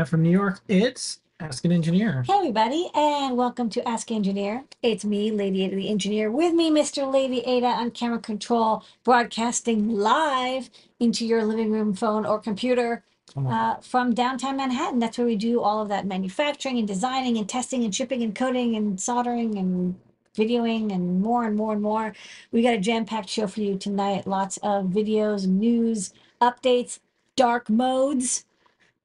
[0.00, 2.24] Live from New York, it's Ask an Engineer.
[2.26, 4.64] Hey, everybody, and welcome to Ask Engineer.
[4.82, 7.12] It's me, Lady Ada the Engineer, with me, Mr.
[7.12, 13.04] Lady Ada on camera control, broadcasting live into your living room, phone, or computer
[13.36, 15.00] uh, from downtown Manhattan.
[15.00, 18.34] That's where we do all of that manufacturing and designing and testing and shipping and
[18.34, 20.00] coding and soldering and
[20.34, 22.14] videoing and more and more and more.
[22.52, 24.26] We got a jam packed show for you tonight.
[24.26, 27.00] Lots of videos, news, updates,
[27.36, 28.46] dark modes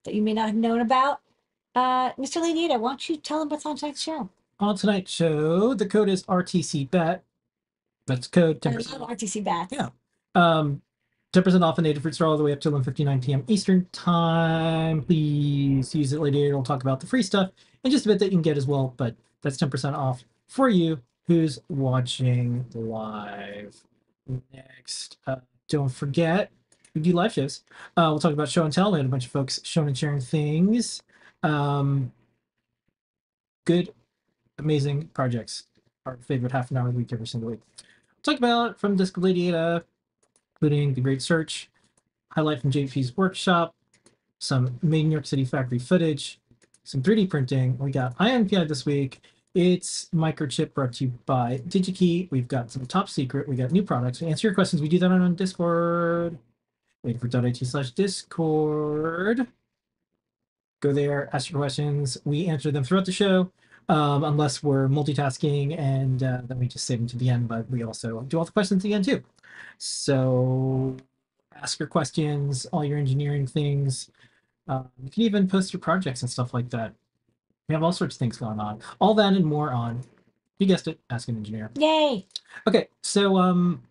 [0.06, 1.22] that you may not have known about.
[1.76, 2.42] Uh, Mr.
[2.42, 4.30] Lady why don't you tell them what's on tonight's show?
[4.60, 7.24] On tonight's show, the code is RTC bet.
[8.08, 9.00] That's code 10%.
[9.00, 9.74] love RTC bats.
[9.74, 9.90] Yeah.
[10.36, 10.82] Um,
[11.34, 13.44] 10% off a Adafruit store all the way up to 11.59 p.m.
[13.48, 15.02] Eastern time.
[15.02, 16.56] Please use it later.
[16.56, 17.52] We'll talk about the free stuff
[17.84, 18.94] and just a bit that you can get as well.
[18.96, 23.76] But that's 10% off for you who's watching live.
[24.54, 26.52] Next, uh, don't forget,
[26.96, 27.62] we do live shows.
[27.98, 28.92] Uh, we'll talk about show and tell.
[28.92, 31.04] We had a bunch of folks showing and sharing things.
[31.44, 32.12] Um,
[33.66, 33.94] good,
[34.58, 35.64] amazing projects.
[36.06, 37.60] Our favorite half an hour a week every single week.
[38.24, 41.70] Talk about from Desk of Lady including the Great Search,
[42.32, 43.76] highlight from JP's workshop,
[44.40, 46.40] some made in New York City factory footage,
[46.84, 47.78] some 3D printing.
[47.78, 49.22] We got EYE ON NPI this week.
[49.54, 52.30] It's microchip brought to you by DigiKey.
[52.32, 53.48] We've got some top secret.
[53.48, 54.22] We got new products.
[54.22, 54.82] We answer your questions.
[54.82, 56.38] We do that on Discord.
[57.06, 59.48] Adafru.it slash Discord.
[60.82, 62.18] Go there, ask your questions.
[62.26, 63.52] We answer them throughout the show,
[63.90, 67.48] um, unless we're multitasking, and uh, then we just save them to the end.
[67.48, 69.24] But we also do all the questions at the end too.
[69.78, 70.96] So
[71.56, 74.12] ask your questions, all your engineering things.
[74.68, 76.94] Um, you can even post your projects and stuff like that.
[77.68, 78.82] We have all sorts of things going on.
[79.00, 80.02] All that and more on,
[80.60, 81.72] you guessed it, Ask an Engineer.
[81.78, 82.26] Yay!
[82.68, 83.82] Okay, so um,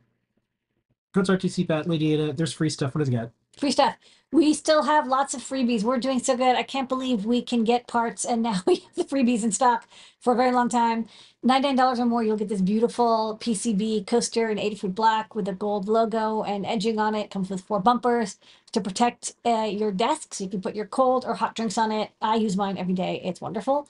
[1.15, 2.95] codes RTC Bat, Lady Ada, there's free stuff.
[2.95, 3.31] What does it get?
[3.57, 3.97] Free stuff.
[4.33, 5.85] We still have lots of freebies.
[5.85, 6.57] We're doing so good.
[6.57, 9.87] I can't believe we can get parts and now we have the freebies in stock
[10.21, 11.07] for a very long time.
[11.47, 15.87] $99 or more, you'll get this beautiful PCB coaster in Adafruit black with a gold
[15.89, 17.31] logo and edging on it.
[17.31, 18.39] Comes with four bumpers
[18.73, 21.93] to protect uh, your desk so you can put your cold or hot drinks on
[21.93, 22.11] it.
[22.21, 23.21] I use mine every day.
[23.25, 23.89] It's wonderful.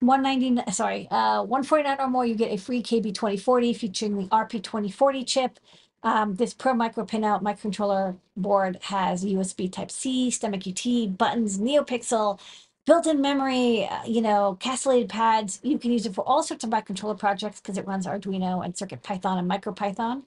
[0.00, 4.62] 199 sorry uh 149 or more you get a free kb 2040 featuring the rp
[4.62, 5.58] 2040 chip
[6.06, 12.38] um, this Pro Micro Pinout microcontroller board has USB Type C, Stemma QT, buttons, NeoPixel,
[12.86, 15.58] built-in memory, uh, you know, castellated pads.
[15.64, 18.76] You can use it for all sorts of microcontroller projects because it runs Arduino and
[18.78, 20.22] Circuit Python and MicroPython.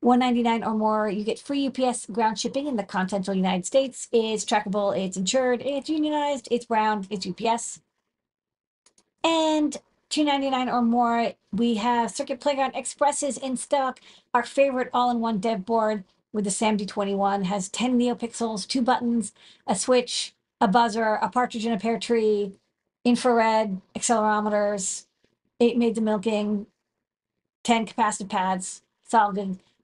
[0.00, 4.08] 199 or more, you get free UPS ground shipping in the continental United States.
[4.12, 7.80] It's trackable, it's insured, it's unionized, it's brown, it's UPS.
[9.24, 9.78] And
[10.10, 14.00] 299 or more, we have Circuit Playground Expresses in stock.
[14.32, 19.32] Our favorite all-in-one dev board with the SAMD21 has 10 NeoPixels, two buttons,
[19.66, 22.52] a switch, a buzzer, a partridge in a pear tree,
[23.04, 25.06] infrared accelerometers,
[25.60, 26.66] eight made to milking,
[27.64, 28.82] 10 capacitive pads.
[29.12, 29.32] All.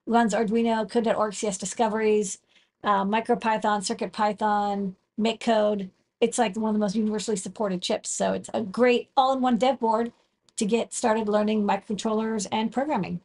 [0.06, 2.38] Runs Arduino, code.org CS discoveries,
[2.82, 5.90] uh, MicroPython, CircuitPython, MakeCode.
[6.22, 8.08] It's like one of the most universally supported chips.
[8.08, 10.12] So it's a great all-in-one dev board
[10.56, 13.20] to get started learning microcontrollers and programming.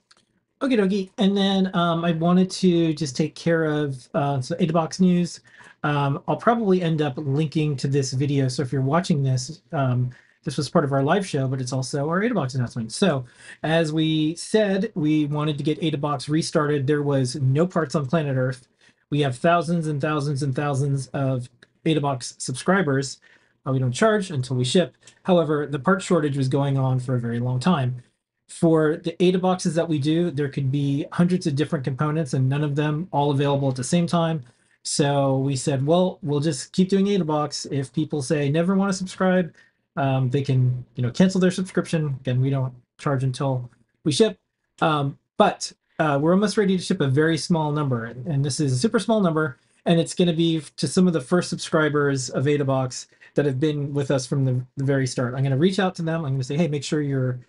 [0.63, 1.11] Okay, dokie.
[1.19, 5.41] And then um, I wanted to just take care of uh, some AdaBox news.
[5.83, 8.47] Um, I'll probably end up linking to this video.
[8.47, 10.09] So if you're watching this, um,
[10.44, 12.91] this was part of our live show, but it's also our AdaBox announcement.
[12.91, 13.25] So
[13.61, 16.88] as we said, we wanted to get AdaBox restarted.
[16.88, 18.67] There was no parts on planet Earth.
[19.11, 21.47] We have thousands and thousands and thousands of
[21.93, 23.19] AdaBox subscribers.
[23.65, 24.95] Uh, we don't charge until we ship.
[25.23, 28.01] However, the part shortage was going on for a very long time
[28.47, 32.47] for the ADA boxes that we do, there could be hundreds of different components and
[32.47, 34.41] none of them all available at the same time.
[34.83, 37.67] So we said, well, we'll just keep doing ADA box.
[37.71, 39.53] If people say never want to subscribe,
[39.97, 42.15] um, they can, you know, cancel their subscription.
[42.21, 43.69] Again, we don't charge until
[44.05, 44.37] we ship.
[44.79, 48.71] Um, but uh, we're almost ready to ship a very small number, and this is
[48.71, 49.57] a super small number,
[49.87, 53.59] and it's going to be to some of the first subscribers of AdaBox that have
[53.59, 55.33] been with us from the, the very start.
[55.33, 56.25] I'm going to reach out to them.
[56.25, 57.39] I'm going to say, hey, make sure you're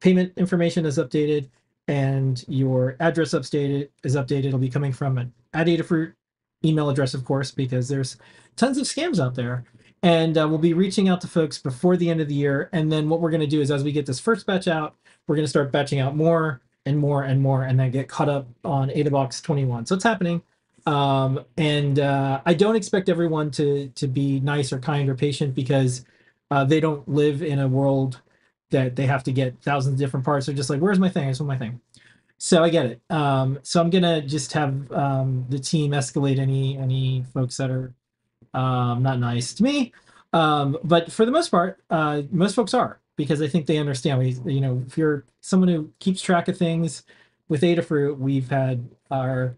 [0.00, 1.48] payment information is updated
[1.88, 4.46] and your address updated is updated.
[4.46, 6.12] It'll be coming from an Adafruit
[6.64, 8.16] email address, of course, because there's
[8.54, 9.64] tons of scams out there.
[10.04, 12.68] And uh, we'll be reaching out to folks before the end of the year.
[12.72, 14.94] And then what we're going to do is, as we get this first batch out,
[15.26, 18.28] we're going to start batching out more and more and more, and then get caught
[18.28, 19.86] up on AdaBox 21.
[19.86, 20.42] So it's happening.
[20.88, 25.54] Um, and uh, I don't expect everyone to to be nice or kind or patient
[25.54, 26.06] because
[26.50, 28.22] uh, they don't live in a world
[28.70, 30.46] that they have to get thousands of different parts.
[30.46, 31.26] They're just like, "Where's my thing?
[31.26, 31.78] I just want my thing."
[32.38, 33.02] So I get it.
[33.10, 37.92] Um, so I'm gonna just have um, the team escalate any any folks that are
[38.54, 39.92] um, not nice to me.
[40.32, 44.20] Um, but for the most part, uh, most folks are because I think they understand.
[44.20, 47.02] We, you know, if you're someone who keeps track of things
[47.48, 49.54] with Adafruit, we've had our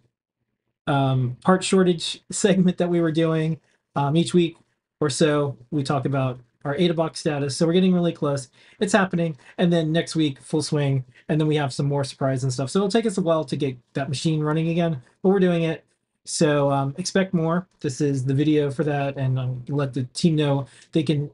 [0.90, 3.60] um, part shortage segment that we were doing
[3.96, 4.56] um, each week
[5.00, 5.56] or so.
[5.70, 7.56] We talk about our AdaBox status.
[7.56, 8.48] So we're getting really close.
[8.80, 9.36] It's happening.
[9.56, 11.04] And then next week, full swing.
[11.28, 12.70] And then we have some more surprise and stuff.
[12.70, 15.62] So it'll take us a while to get that machine running again, but we're doing
[15.62, 15.84] it.
[16.26, 17.66] So um, expect more.
[17.80, 19.16] This is the video for that.
[19.16, 21.30] And let the team know they can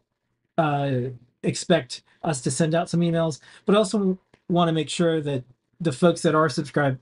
[0.58, 0.90] uh,
[1.42, 4.18] expect us to send out some emails, but also
[4.48, 5.42] want to make sure that
[5.80, 6.98] the folks that are subscribed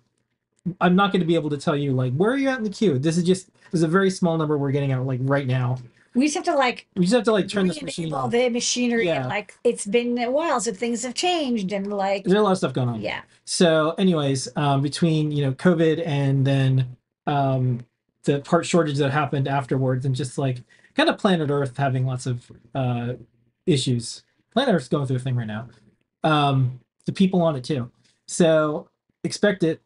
[0.81, 2.65] I'm not going to be able to tell you like where are you at in
[2.65, 2.99] the queue.
[2.99, 5.79] This is just there's a very small number we're getting out like right now.
[6.15, 8.31] We just have to like We just have to like turn this machine on.
[8.31, 9.21] the machinery Yeah.
[9.23, 12.53] and like it's been a while, so things have changed and like There's a lot
[12.53, 13.01] of stuff going on.
[13.01, 13.23] yeah.
[13.45, 16.97] So, anyways, um, between you know COVID and then
[17.27, 17.81] um,
[18.23, 20.59] the part shortage that happened afterwards, and just like
[20.95, 23.15] kind of planet Earth having lots of uh,
[23.67, 24.23] issues.
[24.53, 25.69] Planet Earth's going through a thing right now.
[26.23, 27.91] Um, the people on it too.
[28.29, 28.89] So
[29.25, 29.81] expect it.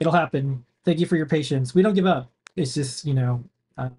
[0.00, 0.64] It'll happen.
[0.84, 1.74] Thank you for your patience.
[1.74, 2.30] We don't give up.
[2.56, 3.44] It's just you know,
[3.76, 3.90] uh,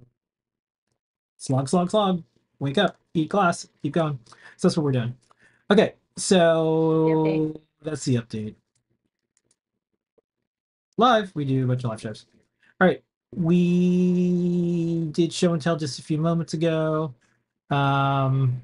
[1.38, 2.24] slog, slog, slog.
[2.60, 4.20] Wake up, eat glass, keep going.
[4.58, 5.16] So that's what we're doing.
[5.72, 8.56] Okay, so that's the update
[11.00, 11.32] live.
[11.34, 12.26] We do a bunch of live shows.
[12.80, 13.02] All right.
[13.36, 17.14] We did show and tell just a few moments ago.
[17.70, 18.62] Um,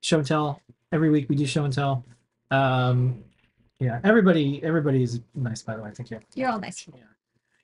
[0.00, 0.62] show and tell
[0.92, 2.04] every week we do show and tell.
[2.50, 3.22] Um,
[3.80, 5.90] yeah, everybody, everybody is nice, by the way.
[5.94, 6.20] Thank you.
[6.34, 6.86] You're all nice.
[6.88, 7.02] Yeah.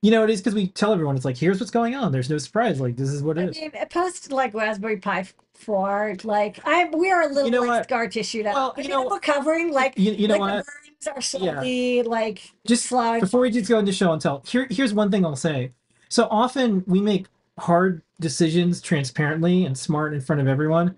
[0.02, 2.12] You know, it is because we tell everyone it's like, here's what's going on.
[2.12, 2.78] There's no surprise.
[2.78, 3.61] Like, this is what I it is.
[3.61, 7.84] mean, post like Raspberry Pi four, like I we are a little know like what?
[7.84, 8.55] scar tissue up.
[8.55, 10.66] Well, But you you know, we're covering like You, you know like what?
[10.66, 10.72] the
[11.06, 13.20] burns are slowly like Just slowed.
[13.20, 15.72] before we just go into show and tell, here here's one thing I'll say.
[16.11, 17.26] So often we make
[17.58, 20.96] hard decisions transparently and smart in front of everyone.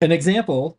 [0.00, 0.78] An example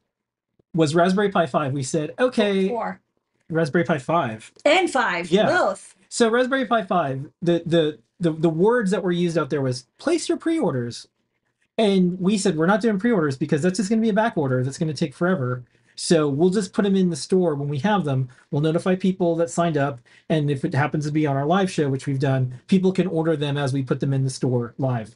[0.73, 1.73] was Raspberry Pi 5.
[1.73, 3.01] We said, okay, four
[3.49, 4.51] Raspberry Pi 5.
[4.65, 5.31] and five.
[5.31, 5.47] Yeah.
[5.47, 5.95] Both.
[6.09, 9.85] So Raspberry Pi 5, the the the, the words that were used out there was
[9.97, 11.07] place your pre-orders.
[11.77, 14.37] And we said we're not doing pre-orders because that's just going to be a back
[14.37, 15.63] order that's going to take forever.
[15.95, 18.29] So we'll just put them in the store when we have them.
[18.51, 21.69] We'll notify people that signed up, and if it happens to be on our live
[21.69, 24.73] show, which we've done, people can order them as we put them in the store
[24.77, 25.15] live.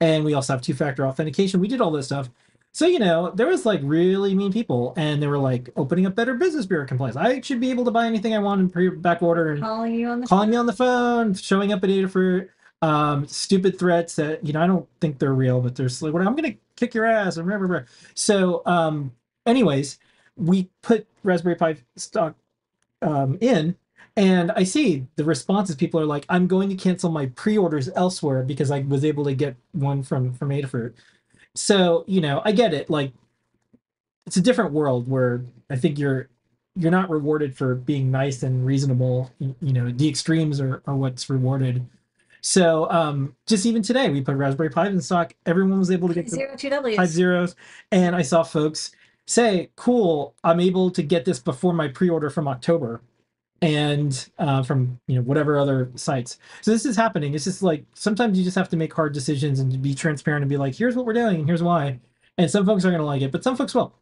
[0.00, 1.60] And we also have two-factor authentication.
[1.60, 2.30] We did all this stuff.
[2.74, 6.14] So you know, there was like really mean people, and they were like opening up
[6.14, 7.18] Better Business Bureau complaints.
[7.18, 9.94] I should be able to buy anything I want in pre back order, and Calling
[9.94, 12.48] you on the calling me on the phone, showing up at Adafruit,
[12.80, 16.26] um, stupid threats that you know I don't think they're real, but there's like, "Well,
[16.26, 17.80] I'm gonna kick your ass and blah, blah, blah.
[18.14, 19.12] So, um,
[19.46, 19.98] anyways,
[20.36, 22.36] we put Raspberry Pi stock
[23.02, 23.76] um, in,
[24.16, 25.76] and I see the responses.
[25.76, 29.34] People are like, "I'm going to cancel my pre-orders elsewhere because I was able to
[29.34, 30.94] get one from from Adafruit."
[31.54, 32.88] So you know, I get it.
[32.90, 33.12] Like,
[34.26, 36.28] it's a different world where I think you're
[36.74, 39.30] you're not rewarded for being nice and reasonable.
[39.38, 41.86] You, you know, the extremes are, are what's rewarded.
[42.40, 45.34] So um, just even today, we put Raspberry Pi in stock.
[45.46, 46.96] Everyone was able to get the zero two W's.
[46.96, 47.54] five zeros,
[47.90, 48.90] and I saw folks
[49.26, 53.00] say, "Cool, I'm able to get this before my pre-order from October."
[53.62, 57.32] And uh, from you know whatever other sites, so this is happening.
[57.34, 60.50] It's just like sometimes you just have to make hard decisions and be transparent and
[60.50, 62.00] be like, "Here's what we're doing, and here's why."
[62.38, 63.94] And some folks aren't going to like it, but some folks will.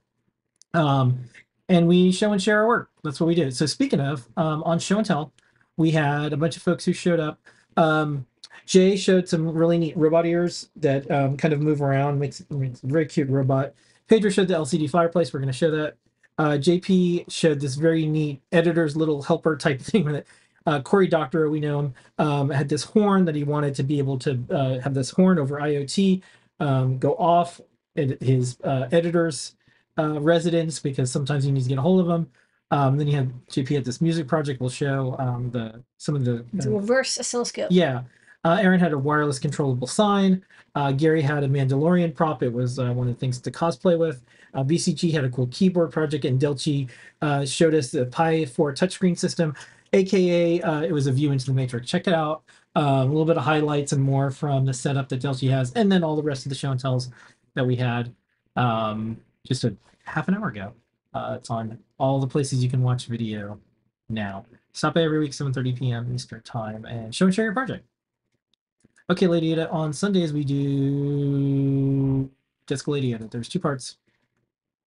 [0.73, 1.21] Um,
[1.69, 2.91] and we show and share our work.
[3.05, 3.51] That's what we do.
[3.51, 5.33] So speaking of, um, on show and tell,
[5.77, 7.41] we had a bunch of folks who showed up.
[7.77, 8.27] Um,
[8.67, 12.83] Jay showed some really neat robot ears that um, kind of move around, makes, makes
[12.83, 13.75] a very cute robot.
[14.09, 15.33] Pedro showed the LCD fireplace.
[15.33, 15.97] We're going to show that.
[16.41, 20.27] Uh, JP showed this very neat editor's little helper type thing with it.
[20.65, 23.99] Uh, Corey Doctorow, we know him, um, had this horn that he wanted to be
[23.99, 26.23] able to uh, have this horn over IoT
[26.59, 27.61] um, go off
[27.95, 29.55] at his uh, editor's
[29.99, 32.31] uh, residence because sometimes you need to get a hold of them.
[32.71, 34.63] Um, then you have JP at this music project.
[34.63, 37.69] We'll show um, the some of the uh, reverse oscilloscope.
[37.71, 38.03] yeah.
[38.43, 40.43] Uh, Aaron had a wireless controllable sign.
[40.75, 42.43] Uh, Gary had a Mandalorian prop.
[42.43, 44.23] It was uh, one of the things to cosplay with.
[44.55, 46.89] Uh, BCG had a cool keyboard project, and Delchi
[47.23, 49.55] uh, showed us the Pi 4 touchscreen system,
[49.93, 51.89] aka uh, it was a view into the matrix.
[51.89, 52.43] Check it out.
[52.77, 55.91] Uh, a little bit of highlights and more from the setup that Delchi has, and
[55.91, 57.11] then all the rest of the show and tells
[57.55, 58.15] that we had
[58.57, 60.73] um, just a half an hour ago.
[61.13, 63.59] Uh, it's on all the places you can watch video
[64.09, 64.45] now.
[64.73, 66.15] Stop by every week, 7.30 p.m.
[66.15, 67.85] Eastern Time, and show and share your project.
[69.11, 72.31] Okay, Lady Ada, on Sundays we do
[72.69, 73.27] Desk of Lady Ada.
[73.27, 73.97] There's two parts.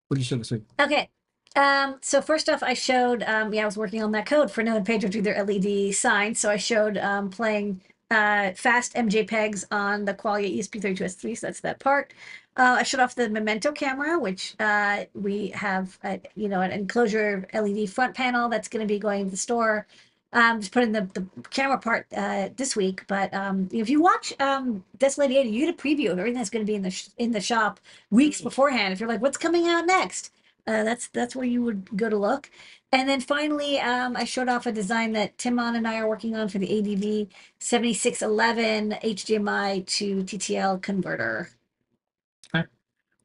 [0.09, 0.51] What do you show this?
[0.79, 1.09] Okay.
[1.55, 4.61] Um, so first off, I showed, um, yeah, I was working on that code for
[4.61, 6.33] and Pedro to do their LED sign.
[6.33, 11.37] So I showed um, playing uh, fast MJPEGs on the Qualia ESP32S3.
[11.37, 12.13] So that's that part.
[12.57, 16.71] Uh, I shut off the Memento camera, which uh, we have, a, you know, an
[16.71, 19.85] enclosure LED front panel that's going to be going to the store.
[20.31, 24.00] Um, just put in the, the camera part uh, this week, but um, if you
[24.00, 26.83] watch um, Desolate Ada, you get a preview of everything that's going to be in
[26.83, 27.79] the sh- in the shop
[28.12, 28.93] weeks beforehand.
[28.93, 30.31] If you're like, what's coming out next?
[30.67, 32.51] Uh, that's that's where you would go to look.
[32.91, 36.36] And then finally, um, I showed off a design that Timon and I are working
[36.36, 37.27] on for the ADV
[37.59, 41.50] 7611 HDMI to TTL converter.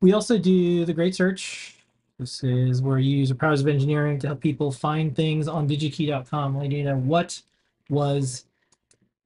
[0.00, 1.73] We also do the Great Search.
[2.18, 5.68] This is where you use the powers of engineering to help people find things on
[5.68, 6.56] digikey.com.
[6.58, 7.40] Lady what
[7.88, 8.44] was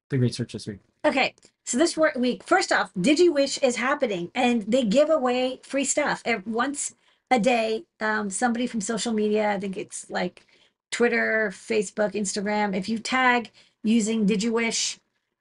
[0.09, 0.79] the Great Search this week?
[1.05, 6.23] Okay, so this week, first off, DigiWish is happening, and they give away free stuff
[6.45, 6.95] once
[7.31, 7.83] a day.
[8.01, 10.45] Um, somebody from social media, I think it's like
[10.91, 12.75] Twitter, Facebook, Instagram.
[12.75, 13.51] If you tag
[13.83, 14.97] using DigiWish,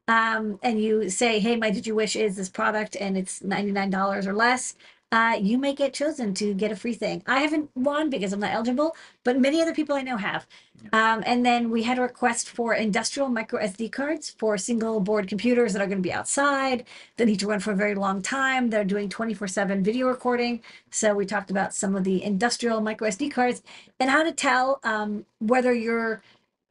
[0.07, 4.27] um, and you say, "Hey, my DigiWish is this product, and it's ninety nine dollars
[4.27, 4.75] or less,"
[5.11, 7.23] uh, you may get chosen to get a free thing.
[7.27, 10.47] I haven't won because I'm not eligible, but many other people I know have.
[10.93, 15.27] Um, and then we had a request for industrial micro SD cards for single board
[15.27, 16.85] computers that are going to be outside,
[17.17, 18.69] that need to run for a very long time.
[18.69, 20.61] They're doing 24 7 video recording.
[20.91, 23.63] So we talked about some of the industrial micro SD cards
[23.99, 26.23] and how to tell um, whether you're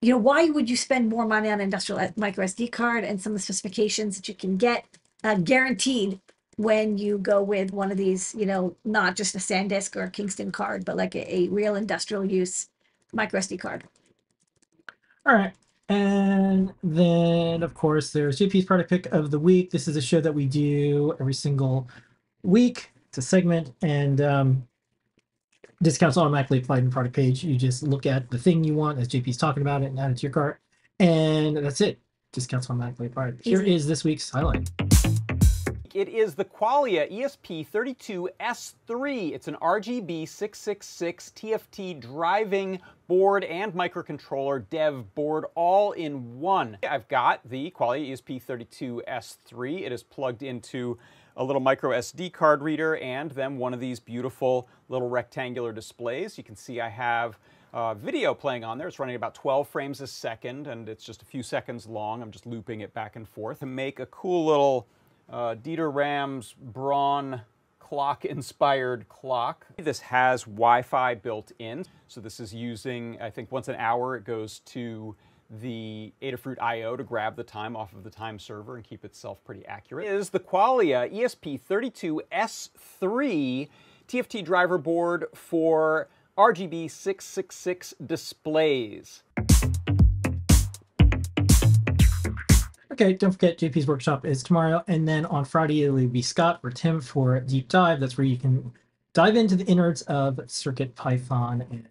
[0.01, 3.19] you know why would you spend more money on an industrial micro sd card and
[3.19, 4.85] some of the specifications that you can get
[5.23, 6.19] uh, guaranteed
[6.57, 10.09] when you go with one of these you know not just a sandisk or a
[10.11, 12.69] kingston card but like a, a real industrial use
[13.13, 13.83] micro sd card
[15.25, 15.53] All right.
[15.89, 19.71] And then, of course, there's JP's product pick of the week.
[19.71, 21.87] This is a show that we do every single
[22.43, 22.91] week.
[23.07, 24.67] It's a segment, and um,
[25.81, 27.43] discounts automatically applied in the product page.
[27.43, 30.11] You just look at the thing you want as JP's talking about it and add
[30.11, 30.59] it to your cart,
[30.99, 31.99] and that's it.
[32.33, 33.39] Discounts automatically applied.
[33.41, 33.75] Here Easy.
[33.75, 34.69] is this week's highlight.
[35.97, 39.31] It is the Qualia E ESP32S3.
[39.31, 46.77] It's an RGB 666 TFT driving board and microcontroller dev board all in one.
[46.87, 49.87] I've got the Qualia E ESP32S3.
[49.87, 50.99] It is plugged into
[51.35, 56.37] a little micro SD card reader and then one of these beautiful little rectangular displays.
[56.37, 57.39] You can see I have
[57.73, 58.87] uh, video playing on there.
[58.87, 62.21] It's running about 12 frames a second and it's just a few seconds long.
[62.21, 64.87] I'm just looping it back and forth to make a cool little
[65.29, 67.41] uh, Dieter Rams Braun
[67.79, 69.65] clock inspired clock.
[69.77, 71.85] This has Wi Fi built in.
[72.07, 75.15] So this is using, I think once an hour it goes to
[75.49, 79.43] the Adafruit IO to grab the time off of the time server and keep itself
[79.45, 80.07] pretty accurate.
[80.07, 83.69] Is the Qualia E ESP32S3
[84.07, 89.23] TFT driver board for RGB 666 displays.
[92.99, 96.71] Okay, don't forget JP's workshop is tomorrow, and then on Friday it'll be Scott or
[96.71, 97.99] Tim for deep dive.
[97.99, 98.73] That's where you can
[99.13, 101.63] dive into the innards of Circuit Python.
[101.69, 101.87] And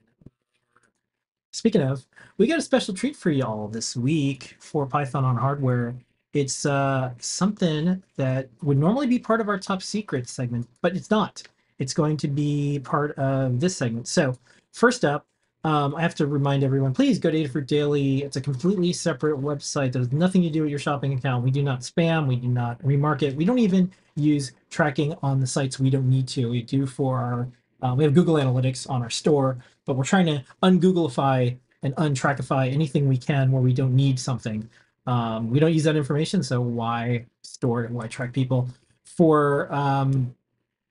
[1.52, 2.04] speaking of,
[2.38, 5.94] we got a special treat for y'all this week for Python on hardware.
[6.32, 11.08] It's uh, something that would normally be part of our top secret segment, but it's
[11.08, 11.40] not.
[11.78, 14.08] It's going to be part of this segment.
[14.08, 14.36] So
[14.72, 15.24] first up,
[15.66, 18.22] um, I have to remind everyone, please go to Adafruit Daily.
[18.22, 21.42] It's a completely separate website that has nothing to do with your shopping account.
[21.42, 22.28] We do not spam.
[22.28, 23.34] We do not remarket.
[23.34, 26.48] We don't even use tracking on the sites we don't need to.
[26.48, 27.48] We do for our,
[27.82, 32.72] uh, we have Google Analytics on our store, but we're trying to ungooglify and untrackify
[32.72, 34.68] anything we can where we don't need something.
[35.08, 37.90] Um, we don't use that information, so why store it?
[37.90, 38.68] Why track people?
[39.04, 40.32] For um,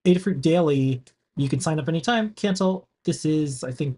[0.04, 1.02] Adafruit Daily,
[1.38, 2.90] you can sign up anytime, cancel.
[3.06, 3.98] This is, I think,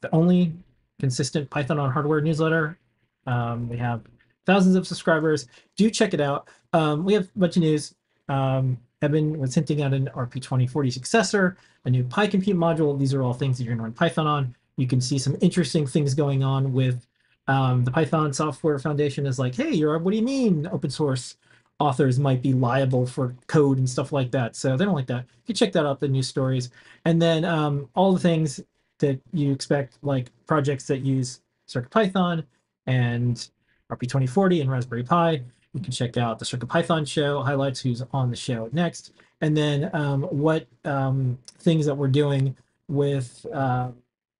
[0.00, 0.52] the only
[1.00, 2.78] consistent Python on hardware newsletter.
[3.26, 4.02] Um, we have
[4.46, 5.46] thousands of subscribers.
[5.76, 6.48] Do check it out.
[6.72, 7.94] Um, we have a bunch of news.
[8.28, 12.98] Um, Eben was hinting at an RP2040 successor, a new Pi Compute module.
[12.98, 14.56] These are all things that you're going to run Python on.
[14.76, 17.06] You can see some interesting things going on with
[17.46, 21.36] um, the Python Software Foundation is like, hey, you're what do you mean open source?
[21.78, 24.56] authors might be liable for code and stuff like that.
[24.56, 25.26] So they don't like that.
[25.46, 26.70] You check that out, the news stories.
[27.04, 28.60] And then um, all the things
[28.98, 32.44] that you expect, like projects that use CircuitPython
[32.86, 33.48] and
[33.92, 35.42] RP2040 and Raspberry Pi.
[35.74, 39.90] You can check out the CircuitPython show, highlights who's on the show next, and then
[39.92, 42.56] um, what um, things that we're doing
[42.88, 43.90] with uh,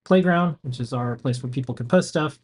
[0.04, 2.38] Playground, which is our place where people can post stuff.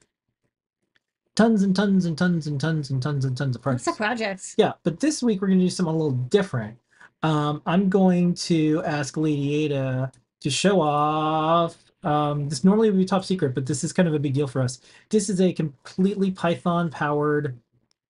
[1.35, 3.88] Tons and tons and tons and tons and tons and tons of Lots projects.
[3.88, 4.54] of projects.
[4.59, 6.78] Yeah, but this week we're going to do something a little different.
[7.23, 11.76] Um, I'm going to ask Lady Ada to show off.
[12.04, 14.46] Um, this normally would be top secret, but this is kind of a big deal
[14.46, 14.80] for us.
[15.08, 17.58] This is a completely Python powered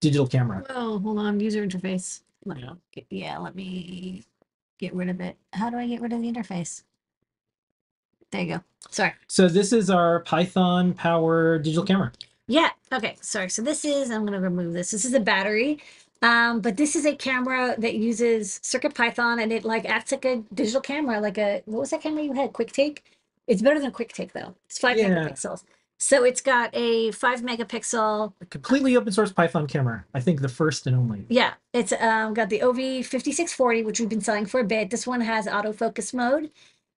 [0.00, 0.64] digital camera.
[0.70, 1.40] Oh, hold on.
[1.40, 2.20] User interface.
[2.44, 2.72] Let Yeah.
[2.92, 4.24] get- yeah, let me
[4.78, 5.36] get rid of it.
[5.52, 6.82] How do I get rid of the interface?
[8.30, 8.64] There you go.
[8.90, 9.12] Sorry.
[9.28, 12.12] So this is our Python powered digital camera.
[12.46, 12.70] Yeah.
[12.92, 13.16] Okay.
[13.20, 13.48] Sorry.
[13.48, 14.90] So this is, I'm going to remove this.
[14.90, 15.78] This is a battery.
[16.20, 20.24] Um, but this is a camera that uses Circuit Python and it like acts like
[20.24, 22.52] a digital camera, like a, what was that camera you had?
[22.52, 23.04] Quick Take?
[23.46, 24.54] It's better than Quick Take though.
[24.66, 25.08] It's five Yeah.
[25.10, 25.64] megapixels.
[25.98, 28.32] So it's got a five megapixel.
[28.40, 30.04] A completely open source Python camera.
[30.12, 31.24] I think the first and only.
[31.28, 31.54] Yeah.
[31.72, 34.90] It's um, got the OV5640, which we've been selling for a bit.
[34.90, 36.50] This one has autofocus mode.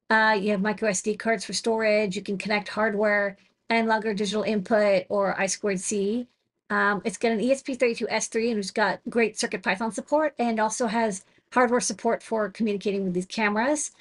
[0.09, 2.15] Uh, you have micro SD cards for storage.
[2.15, 3.37] You can connect hardware
[3.69, 6.27] and logger digital input or I squared C.
[6.69, 11.23] Um, it's got an ESP32S3 and it's got great Circuit Python support and also has
[11.53, 13.91] hardware support for communicating with these cameras.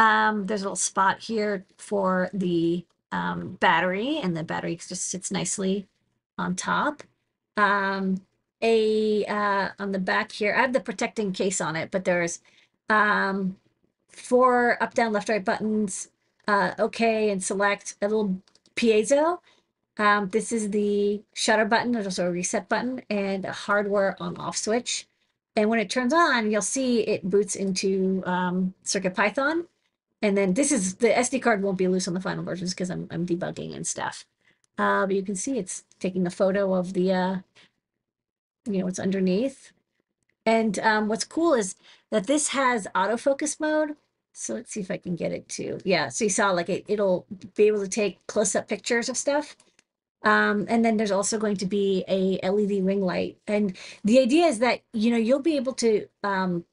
[0.00, 5.30] Um, there's a little spot here for the um, battery, and the battery just sits
[5.30, 5.86] nicely
[6.38, 7.02] on top.
[7.58, 8.22] Um,
[8.62, 12.40] a uh, on the back here, I have the protecting case on it, but there's
[12.88, 13.58] um,
[14.08, 16.08] four up, down, left, right buttons.
[16.48, 18.40] Uh, OK and select a little
[18.74, 19.38] piezo.
[19.98, 21.92] Um, this is the shutter button.
[21.92, 25.06] There's also a reset button and a hardware on off switch.
[25.54, 29.66] And when it turns on, you'll see it boots into um, Circuit Python.
[30.22, 32.90] And then this is the SD card won't be loose on the final versions because
[32.90, 34.26] I'm, I'm debugging and stuff.
[34.78, 37.36] Uh, but you can see it's taking a photo of the, uh,
[38.66, 39.72] you know, what's underneath.
[40.46, 41.74] And um, what's cool is
[42.10, 43.96] that this has autofocus mode.
[44.32, 46.08] So let's see if I can get it to, yeah.
[46.08, 49.56] So you saw like it, it'll be able to take close up pictures of stuff.
[50.22, 53.38] Um, and then there's also going to be a LED ring light.
[53.46, 56.64] And the idea is that, you know, you'll be able to um,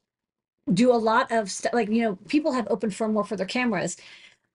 [0.73, 1.73] do a lot of stuff.
[1.73, 3.97] Like, you know, people have open firmware for their cameras.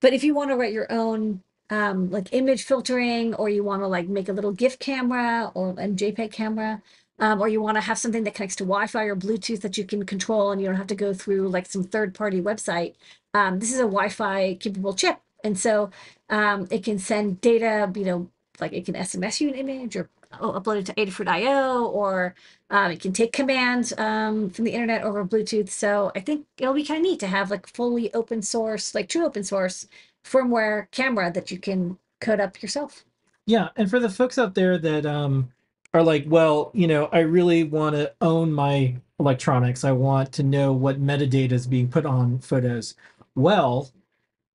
[0.01, 3.83] But if you want to write your own um, like image filtering, or you want
[3.83, 6.83] to like make a little GIF camera or a JPEG camera,
[7.19, 9.85] um, or you want to have something that connects to Wi-Fi or Bluetooth that you
[9.85, 12.95] can control, and you don't have to go through like some third-party website.
[13.33, 15.91] Um, this is a Wi-Fi capable chip, and so
[16.29, 17.91] um, it can send data.
[17.95, 21.87] You know, like it can SMS you an image or u- upload it to Adafruit.io,
[21.87, 22.35] or
[22.71, 25.69] um, it can take commands um, from the internet over Bluetooth.
[25.69, 29.09] So I think it'll be kind of neat to have like fully open source, like
[29.09, 29.87] true open source
[30.25, 33.05] firmware camera that you can code up yourself.
[33.47, 35.53] Yeah, and for the folks out there that um
[35.95, 39.85] are like, well, you know, I really want to own my electronics.
[39.85, 42.95] I want to know what metadata is being put on photos.
[43.35, 43.91] Well,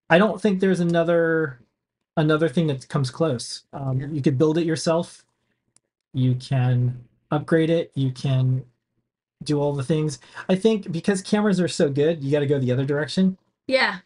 [0.09, 1.59] I don't think there's another
[2.17, 3.63] another thing that comes close.
[3.73, 4.07] Um, Yeah.
[4.07, 5.25] You could build it yourself.
[6.17, 6.99] You can
[7.29, 7.91] upgrade it.
[7.93, 8.65] You can
[9.43, 10.17] do all the things.
[10.49, 13.37] I think because cameras are so good, you got to go the other direction.
[13.67, 13.99] Yeah.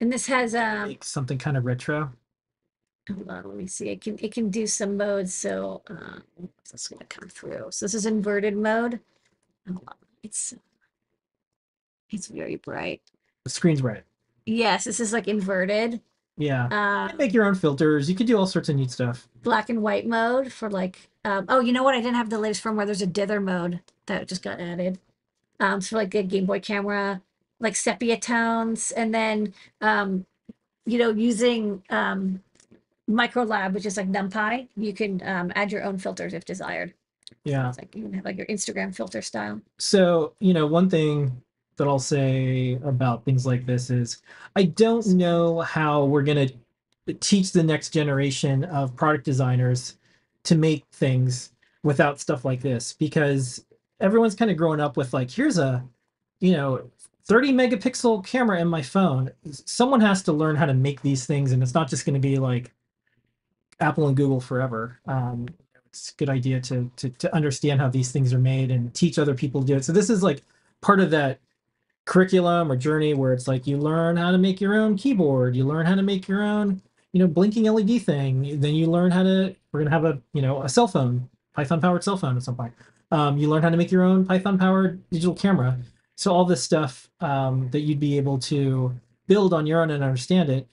[0.00, 2.12] And this has um Make something kind of retro.
[3.12, 3.88] hold on, let me see.
[3.88, 5.34] It can it can do some modes.
[5.34, 7.66] So um what's this gonna come through?
[7.70, 9.00] So this is inverted mode.
[9.66, 9.94] Hold on.
[10.22, 10.54] It's
[12.10, 13.02] it's very bright.
[13.42, 14.04] The screen's bright.
[14.44, 16.00] Yes, this is like inverted.
[16.36, 16.66] Yeah.
[16.66, 18.08] Uh Make your own filters.
[18.10, 19.28] You could do all sorts of neat stuff.
[19.42, 22.38] black and white mode for like um oh you know what I didn't have the
[22.38, 24.98] latest firmware there's a dither mode that just got added
[25.60, 27.22] um so like a Game Boy camera
[27.60, 30.26] like sepia tones and then um
[30.84, 32.42] you know using um
[33.10, 36.92] microlab which is like numpy you can um add your own filters if desired
[37.44, 37.68] Yeah.
[37.68, 41.40] it's like you can have like your Instagram filter style So, you know, one thing
[41.76, 44.22] that I'll say about things like this is
[44.54, 49.96] I don't know how we're going to teach the next generation of product designers
[50.44, 53.64] to make things without stuff like this because
[54.00, 55.84] everyone's kind of growing up with like here's a
[56.40, 56.90] you know
[57.24, 59.30] 30 megapixel camera in my phone.
[59.50, 62.20] Someone has to learn how to make these things and it's not just going to
[62.20, 62.72] be like
[63.80, 64.98] apple and google forever.
[65.06, 65.48] Um,
[65.88, 69.18] it's a good idea to, to to understand how these things are made and teach
[69.18, 69.84] other people to do it.
[69.84, 70.42] So this is like
[70.80, 71.40] part of that
[72.06, 75.64] curriculum or journey where it's like you learn how to make your own keyboard you
[75.64, 76.80] learn how to make your own
[77.12, 80.42] you know blinking led thing then you learn how to we're to have a you
[80.42, 82.72] know a cell phone python powered cell phone at some point
[83.12, 85.78] Um, you learn how to make your own Python powered digital camera.
[86.16, 88.92] So all this stuff um, that you'd be able to
[89.28, 90.66] build on your own and understand it.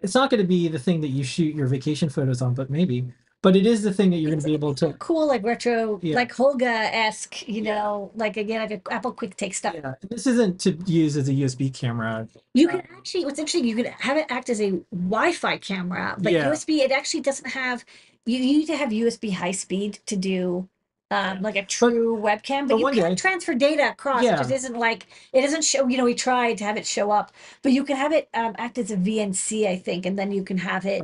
[0.00, 2.70] It's not going to be the thing that you shoot your vacation photos on, but
[2.70, 3.12] maybe.
[3.42, 4.92] But it is the thing that you're going to be able to.
[4.94, 6.14] cool, like retro, Yeah.
[6.14, 9.74] like Holga esque, you know, like again, like a Apple Quick Take stuff.
[9.74, 12.28] Yeah, this isn't to use as a USB camera.
[12.54, 16.32] You can actually, what's interesting, you can have it act as a Wi-Fi camera, but
[16.32, 16.44] Yeah.
[16.50, 17.84] USB, it actually doesn't have.
[18.26, 20.68] You, you need to have USB high speed to do.
[21.10, 24.22] Um, like a true webcam, but but you can day- transfer data across.
[24.22, 24.34] Yeah.
[24.36, 25.86] It just isn't like it doesn't show.
[25.86, 28.54] You know, we tried to have it show up, but you can have it um,
[28.56, 31.02] act as a VNC, I think, and then you can have it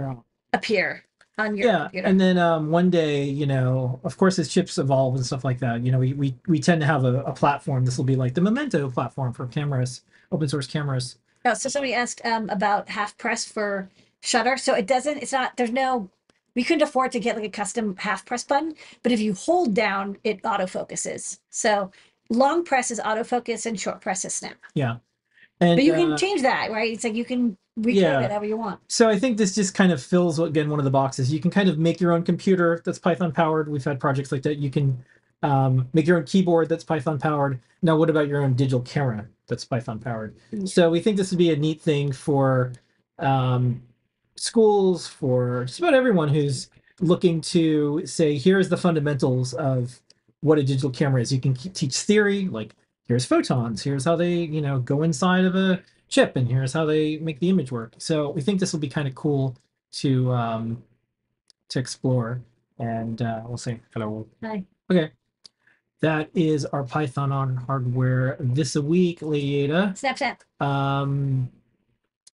[0.54, 1.04] appear
[1.38, 2.06] on your yeah computer.
[2.08, 5.58] and then um, one day you know of course as chips evolve and stuff like
[5.58, 8.16] that you know we we, we tend to have a, a platform this will be
[8.16, 12.88] like the memento platform for cameras open source cameras Oh, so somebody asked um, about
[12.88, 13.88] half press for
[14.20, 14.56] Shutter.
[14.56, 15.18] So it doesn't.
[15.18, 15.56] It's not.
[15.56, 16.10] There's no.
[16.54, 19.74] We couldn't afford to get like a custom half press button, but if you hold
[19.74, 21.38] down, it autofocuses.
[21.50, 21.92] So
[22.28, 24.56] long press is autofocus and short press is snap.
[24.74, 24.96] yeah
[25.60, 26.92] and But you uh, can change that, right?
[26.92, 28.20] It's like you can record Yeah.
[28.20, 28.80] it however you want.
[28.88, 31.50] so i think this just kind of fills again one of the boxes you can
[31.50, 34.70] kind of make your own computer that's python powered we've had projects like that you
[34.70, 35.02] can
[35.42, 39.26] um, make your own keyboard that's python powered now what about your own digital camera
[39.46, 40.64] that's python powered Yeah.
[40.66, 42.72] so we think this would be a neat thing for
[43.20, 43.80] um,
[44.36, 46.68] schools for just about everyone who's
[47.00, 50.00] looking to say here's the fundamentals of
[50.40, 52.74] what a digital camera is you can teach theory like
[53.06, 56.84] here's photons here's how they you know go inside of a chip and here's how
[56.84, 59.56] they make the image work so we think this will be kind of cool
[59.92, 60.82] to um
[61.68, 62.40] to explore
[62.78, 64.64] and uh we'll see hello Hi.
[64.90, 65.10] okay
[66.00, 70.36] that is our python on hardware this week lady ada Snapchat.
[70.60, 71.50] um,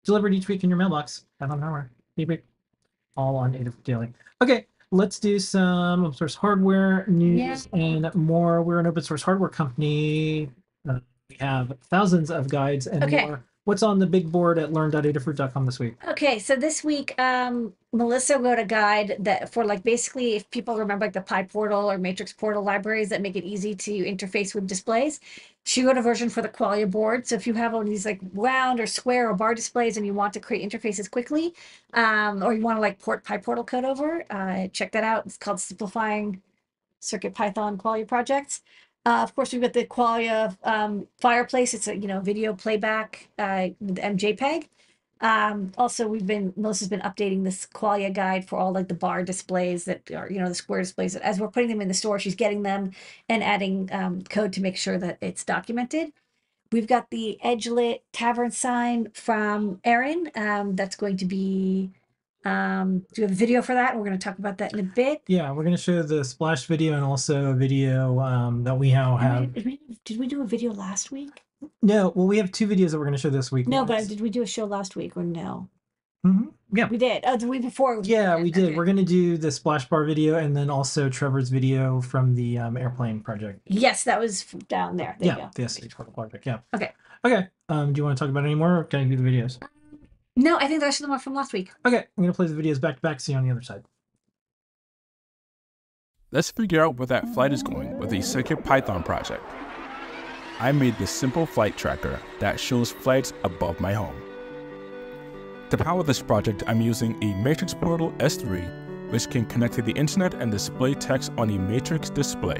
[0.03, 1.23] delivered each week in your mailbox.
[1.39, 1.89] Python hardware.
[3.15, 4.09] All on Adafruit Daily.
[4.41, 8.61] Okay, let's do some open source hardware news and more.
[8.61, 10.49] We're an open source hardware company.
[10.89, 13.25] Uh, we have thousands of guides and Okay.
[13.25, 13.45] more.
[13.65, 15.95] What's on the big board at learn.adafruit.com this week?
[16.05, 20.75] Okay, so this week, um, Melissa wrote a guide that for like basically if people
[20.75, 24.53] remember like the Pi Portal or Matrix Portal libraries that make it easy to interface
[24.53, 25.21] with displays.
[25.63, 27.25] She wrote a version for the Qualia board.
[27.25, 30.05] So if you have one of these like round or square or bar displays and
[30.05, 31.53] you want to create interfaces quickly,
[31.93, 35.25] um, or you want to like port Pi Portal code over, uh, check that out.
[35.25, 36.41] It's called Simplifying
[36.99, 38.61] Circuit Python Qualia Projects.
[39.05, 41.73] Uh, of course, we've got the Qualia um, Fireplace.
[41.73, 44.67] It's a you know video playback uh, with MJPEG.
[45.21, 49.23] Um, also, we've been Melissa's been updating this Qualia guide for all like the bar
[49.23, 51.15] displays that are you know the square displays.
[51.15, 52.91] As we're putting them in the store, she's getting them
[53.29, 56.13] and adding um, code to make sure that it's documented.
[56.71, 60.31] We've got the edge lit Tavern sign from Erin.
[60.35, 61.91] Um, that's going to be.
[62.45, 63.95] Um, do we have a video for that?
[63.95, 65.21] We're going to talk about that in a bit.
[65.27, 68.91] Yeah, we're going to show the splash video and also a video um, that we
[68.91, 69.53] now have.
[69.53, 71.43] Did we, did we do a video last week?
[71.81, 73.67] No, well, we have two videos that we're going to show this week.
[73.67, 75.69] No, but did we do a show last week or no?
[76.25, 76.77] Mm-hmm.
[76.77, 76.87] Yeah.
[76.87, 77.23] We did.
[77.25, 77.99] Oh, the week before.
[78.03, 78.65] Yeah, we did.
[78.65, 78.75] Okay.
[78.75, 82.57] We're going to do the splash bar video and then also Trevor's video from the
[82.57, 83.61] um, airplane project.
[83.65, 85.15] Yes, that was down there.
[85.19, 85.67] There you yeah, go.
[85.67, 86.45] the Portal project.
[86.45, 86.59] Yeah.
[86.73, 86.91] Okay.
[87.25, 87.47] Okay.
[87.69, 89.59] Um, do you want to talk about it anymore or can I do the videos?
[90.35, 91.71] No, I think the rest of them are from last week.
[91.85, 93.19] Okay, I'm gonna play the videos back to back.
[93.19, 93.83] See you on the other side.
[96.31, 99.43] Let's figure out where that flight is going with the Circuit Python project.
[100.59, 104.15] I made this simple flight tracker that shows flights above my home.
[105.69, 109.91] To power this project, I'm using a Matrix Portal S3, which can connect to the
[109.91, 112.59] internet and display text on a Matrix display.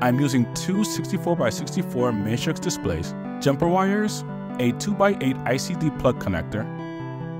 [0.00, 4.22] I'm using two 64x64 Matrix displays, jumper wires,
[4.58, 6.64] a 2x8 IDC plug connector,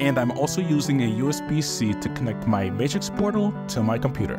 [0.01, 4.37] and I'm also using a USB-C to connect my Matrix Portal to my computer.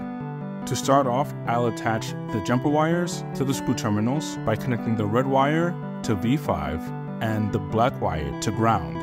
[0.65, 5.05] To start off, I'll attach the jumper wires to the screw terminals by connecting the
[5.05, 5.69] red wire
[6.03, 8.97] to V5 and the black wire to ground.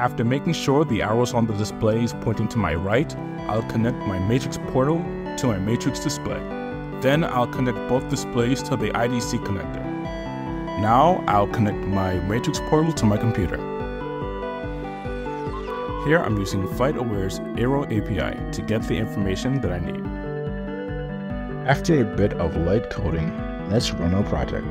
[0.00, 3.14] After making sure the arrows on the display is pointing to my right,
[3.48, 4.98] I'll connect my Matrix portal
[5.36, 6.40] to my Matrix display.
[7.02, 9.84] Then I'll connect both displays to the IDC connector.
[10.80, 13.69] Now I'll connect my Matrix portal to my computer.
[16.04, 20.06] Here I'm using FlightAware's Aero API to get the information that I need.
[21.68, 23.30] After a bit of light coding,
[23.68, 24.64] let's run our project.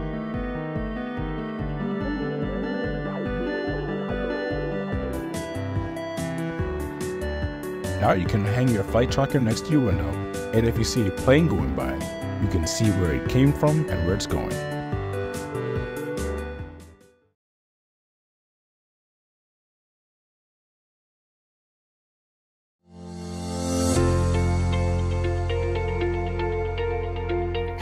[8.02, 10.10] Now you can hang your flight tracker next to your window,
[10.54, 11.94] and if you see a plane going by,
[12.42, 14.79] you can see where it came from and where it's going.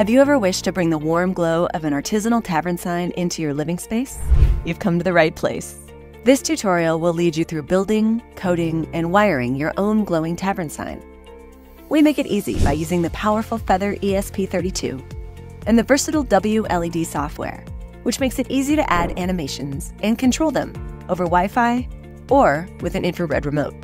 [0.07, 3.41] Have you ever wished to bring the warm glow of an artisanal tavern sign into
[3.41, 4.17] your living space?
[4.63, 5.77] You've come to the right place.
[6.23, 11.03] This tutorial will lead you through building, coding, and wiring your own glowing tavern sign.
[11.89, 15.03] We make it easy by using the powerful Feather ESP32
[15.65, 17.65] and the versatile WLED software,
[18.03, 20.71] which makes it easy to add animations and control them
[21.09, 21.85] over Wi Fi
[22.29, 23.75] or with an infrared remote.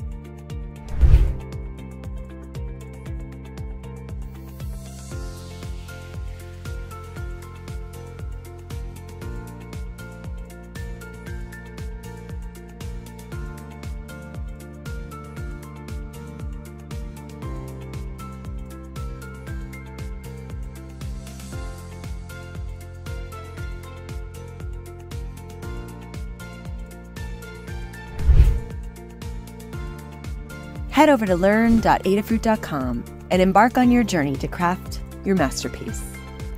[31.03, 36.01] Head over to learn.adafruit.com and embark on your journey to craft your masterpiece.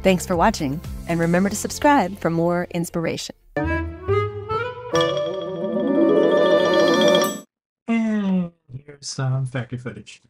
[0.03, 3.35] Thanks for watching, and remember to subscribe for more inspiration.
[7.87, 8.51] And
[8.85, 10.21] here's some factory footage.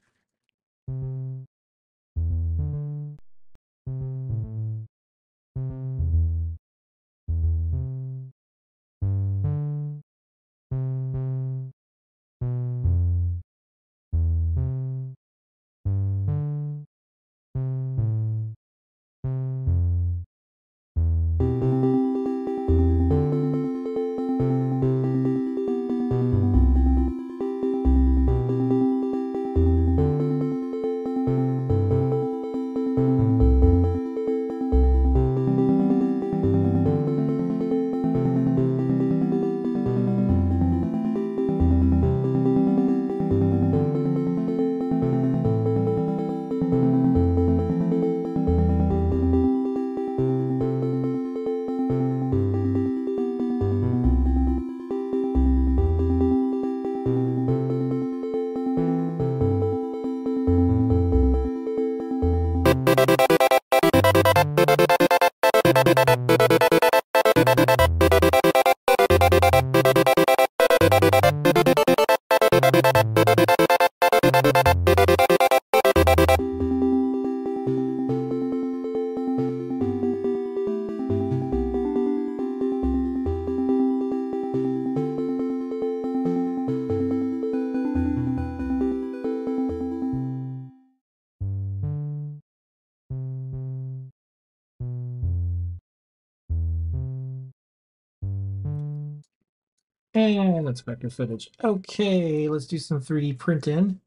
[100.55, 101.49] And that's vector footage.
[101.63, 103.99] Okay, let's do some 3D printing.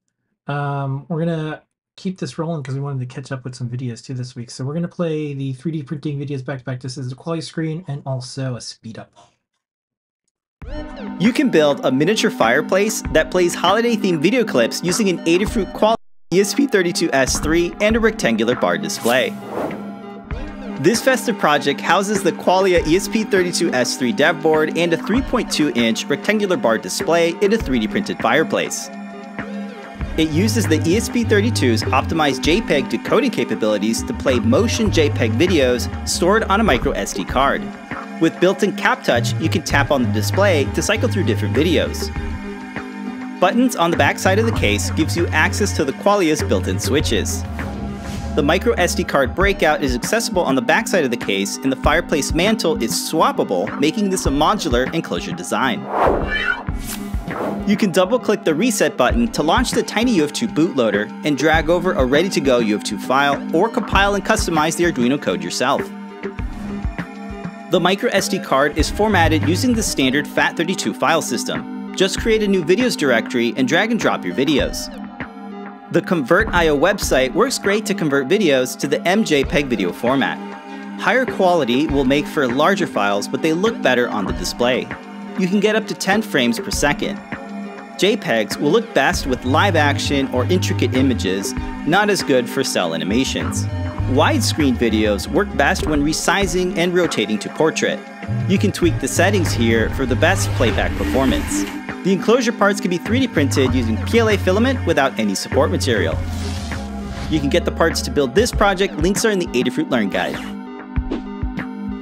[0.47, 1.63] Um, we're gonna
[1.97, 4.51] keep this rolling because we wanted to catch up with some videos too this week.
[4.51, 6.81] So we're gonna play the 3D printing videos back to back.
[6.81, 9.13] This is a Qualia screen and also a speed up.
[11.21, 15.71] You can build a miniature fireplace that plays holiday themed video clips using an Adafruit
[15.73, 15.97] Qualia
[16.33, 19.31] ESP32S3 and a rectangular bar display.
[20.81, 26.79] This festive project houses the Qualia ESP32S3 dev board and a 3.2 inch rectangular bar
[26.79, 28.89] display in a 3D printed fireplace.
[30.17, 36.61] It uses the ESP32's optimized JPEG decoding capabilities to play motion JPEG videos stored on
[36.61, 37.61] a micro SD card.
[38.21, 42.09] With built-in Cap Touch, you can tap on the display to cycle through different videos.
[43.41, 46.79] Buttons on the back side of the case gives you access to the Qualia's built-in
[46.79, 47.43] switches.
[48.35, 51.77] The micro SD card breakout is accessible on the backside of the case, and the
[51.77, 55.81] fireplace mantle is swappable, making this a modular enclosure design.
[57.69, 61.69] You can double click the reset button to launch the Tiny UF2 bootloader and drag
[61.69, 65.83] over a ready to go UF2 file or compile and customize the Arduino code yourself.
[67.71, 71.95] The micro SD card is formatted using the standard FAT32 file system.
[71.97, 75.08] Just create a new videos directory and drag and drop your videos.
[75.91, 80.37] The Convert.io website works great to convert videos to the MJPEG video format.
[81.01, 84.81] Higher quality will make for larger files, but they look better on the display.
[85.39, 87.17] You can get up to 10 frames per second.
[87.97, 91.55] JPEGs will look best with live action or intricate images,
[91.87, 93.65] not as good for cell animations.
[94.11, 97.99] Widescreen videos work best when resizing and rotating to portrait.
[98.47, 101.65] You can tweak the settings here for the best playback performance.
[102.05, 106.17] The enclosure parts can be 3D printed using PLA filament without any support material.
[107.29, 110.09] You can get the parts to build this project, links are in the Adafruit Learn
[110.09, 110.37] Guide.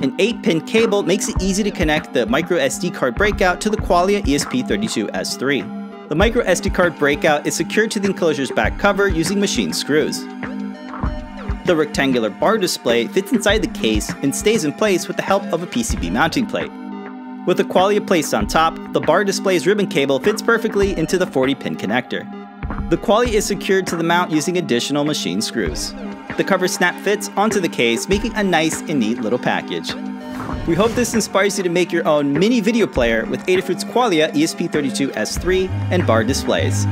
[0.03, 3.79] An 8-pin cable makes it easy to connect the micro SD card breakout to the
[3.79, 6.09] Qualia ESP32S3.
[6.11, 10.21] The micro SD card breakout is secured to the enclosure's back cover using machine screws.
[11.65, 15.43] The rectangular bar display fits inside the case and stays in place with the help
[15.45, 16.71] of a PCB mounting plate.
[17.47, 21.29] With the Qualia placed on top, the bar display's ribbon cable fits perfectly into the
[21.29, 22.29] 40 pin connector.
[22.91, 25.95] The Qualia is secured to the mount using additional machine screws.
[26.39, 29.95] The cover snap fits onto the case, making a nice and neat little package.
[30.67, 34.33] We hope this inspires you to make your own mini video player with Adafruit's Qualia
[34.33, 36.85] ESP32S3 and bar displays.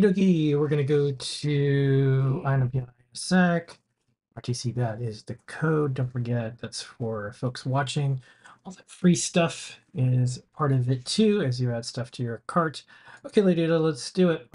[0.00, 3.78] Okie dokie, we're gonna go to EYE ON NPI in a sec.
[4.38, 5.92] RTC that is the code.
[5.92, 8.22] Don't forget that's for folks watching.
[8.64, 12.40] All that free stuff is part of it too as you add stuff to your
[12.46, 12.82] cart.
[13.26, 14.48] Okay, Lady let's do it.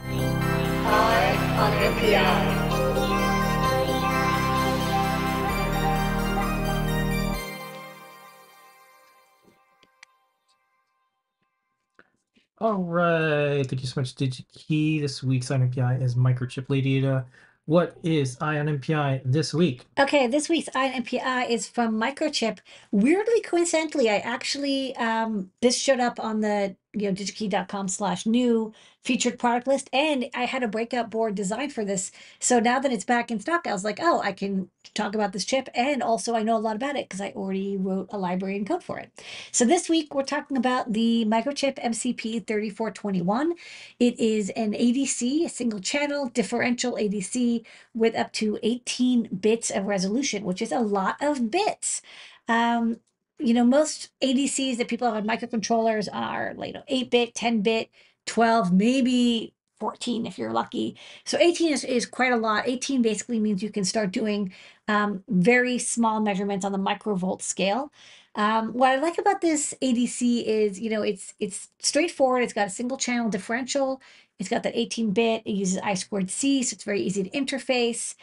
[12.59, 15.01] All right, thank you so much, DigiKey.
[15.01, 17.25] This week's EYE ON NPI is Microchip Lady Ada.
[17.65, 19.83] What is EYE ON NPI this week?
[19.99, 22.59] Okay, this week's EYE ON NPI is from Microchip.
[22.91, 28.73] Weirdly, coincidentally, I actually um, this showed up on the you know digikey.com slash new
[29.03, 32.12] featured product list, and I had a breakout board designed for this.
[32.39, 35.34] So now that it's back in stock, I was like, oh, I can talk about
[35.34, 38.17] this chip, and also I know a lot about it because I already wrote a
[38.17, 39.12] library and code for it.
[39.51, 43.53] So this week we're talking about the Microchip MCP 3421.
[43.99, 49.86] It is an ADC, a single channel differential ADC with up to 18 bits of
[49.86, 52.01] resolution, which is a lot of bits.
[52.47, 52.97] Um,
[53.39, 57.36] you know, most ADCs that people have on microcontrollers are like you know, 8 bit,
[57.36, 57.89] 10 bit,
[58.26, 60.98] 12, maybe 14 if you're lucky.
[61.26, 62.67] So 18 is, is quite a lot.
[62.67, 64.54] 18 basically means you can start doing
[64.88, 67.91] um, very small measurements on the microvolt scale.
[68.36, 72.43] Um, what I like about this ADC is, you know, it's it's straightforward.
[72.43, 74.02] It's got a single channel differential.
[74.39, 75.41] It's got that 18 bit.
[75.45, 78.15] It uses I squared C, so it's very easy to interface.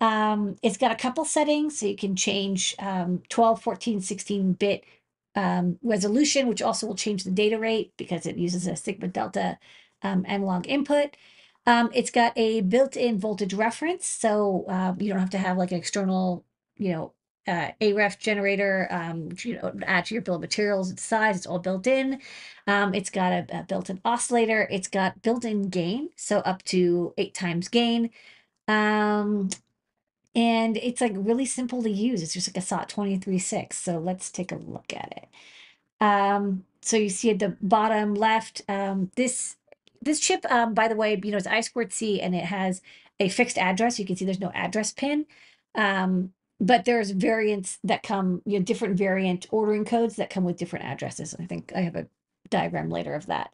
[0.00, 4.84] Um, it's got a couple settings, so you can change um, 12, 14, 16 bit
[5.34, 9.58] um, resolution, which also will change the data rate because it uses a sigma delta
[10.02, 11.16] um, analog input.
[11.66, 15.72] Um, it's got a built-in voltage reference, so uh, you don't have to have like
[15.72, 16.44] an external,
[16.76, 17.12] you know,
[17.46, 21.46] uh, AREF generator, um, you know, add to your bill of materials, its size, it's
[21.46, 22.20] all built in.
[22.66, 24.68] Um, it's got a, a built-in oscillator.
[24.70, 28.10] It's got built-in gain, so up to eight times gain.
[28.66, 29.48] Um,
[30.38, 32.22] and it's like really simple to use.
[32.22, 33.72] It's just like a SOT 23.6.
[33.72, 35.28] So let's take a look at it.
[36.00, 39.56] Um, so you see at the bottom left, um, this
[40.00, 42.80] this chip, um, by the way, you know, it's I squared C and it has
[43.18, 43.98] a fixed address.
[43.98, 45.26] You can see there's no address pin.
[45.74, 50.56] Um, but there's variants that come, you know, different variant ordering codes that come with
[50.56, 51.34] different addresses.
[51.40, 52.06] I think I have a
[52.48, 53.50] diagram later of that.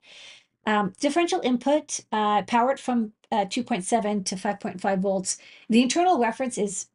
[0.67, 5.39] Um, differential input, uh, powered from uh, 2.7 to 5.5 volts.
[5.69, 6.87] The internal reference is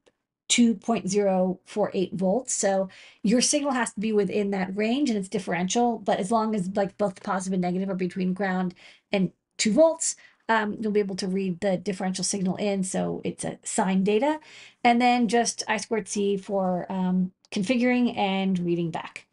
[0.47, 2.53] 2.048 volts.
[2.53, 2.87] So
[3.23, 5.99] your signal has to be within that range and it's differential.
[5.99, 8.73] But as long as like both positive and negative are between ground
[9.11, 10.15] and 2 volts,
[10.47, 12.85] um, you'll be able to read the differential signal in.
[12.85, 14.39] So it's a sine data.
[14.83, 19.27] And then just I squared C for um, configuring and reading back.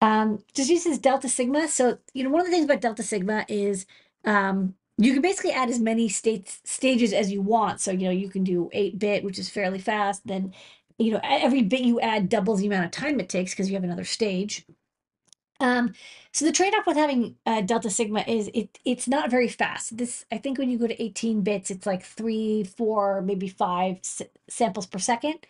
[0.00, 1.68] Um, just uses delta sigma.
[1.68, 3.86] So, you know, one of the things about delta sigma is
[4.24, 7.80] um, you can basically add as many states stages as you want.
[7.80, 10.26] So, you know, you can do 8 bit, which is fairly fast.
[10.26, 10.54] Then,
[10.98, 13.74] you know, every bit you add doubles the amount of time it takes because you
[13.74, 14.64] have another stage.
[15.60, 15.94] Um,
[16.32, 19.96] so the trade-off with having uh, delta sigma is it it's not very fast.
[19.96, 23.98] This I think when you go to 18 bits, it's like three, four, maybe five
[24.48, 25.46] samples per second.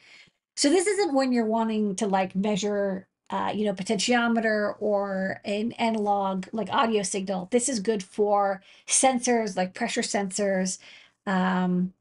[0.57, 5.72] So this isn't when you're wanting to like measure uh, you know, potentiometer or an
[5.72, 7.49] analog like audio signal.
[7.51, 10.79] This is good for sensors like pressure sensors,
[11.27, 11.93] um,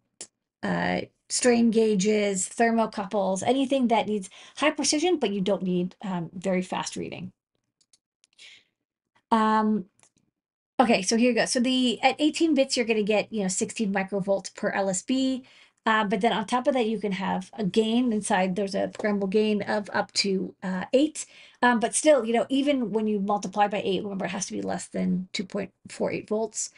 [0.61, 6.61] uh, strain gauges, thermocouples, anything that needs high precision, but you don't need um, very
[6.61, 7.32] fast reading.
[9.32, 9.86] Um,
[10.80, 11.45] okay, so here you go.
[11.45, 15.43] So the at 18 bits, you're going to get you know 16 microvolts per LSB.
[15.86, 18.55] Uh, but then on top of that, you can have a gain inside.
[18.55, 21.25] There's a programmable gain of up to uh, eight.
[21.61, 24.53] Um, but still, you know, even when you multiply by eight, remember it has to
[24.53, 26.71] be less than 2.48 volts.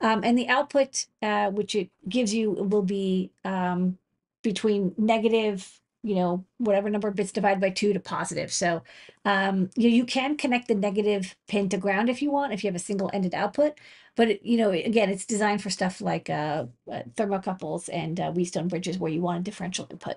[0.00, 3.98] Um, and the output, uh, which it gives you, will be um,
[4.42, 8.52] between negative, you know, whatever number of bits divided by two to positive.
[8.52, 8.82] So
[9.24, 12.68] um, you, you can connect the negative pin to ground if you want, if you
[12.68, 13.78] have a single ended output.
[14.14, 18.68] But, you know, again, it's designed for stuff like uh, uh, thermocouples and uh, Wheatstone
[18.68, 20.16] bridges where you want a differential input.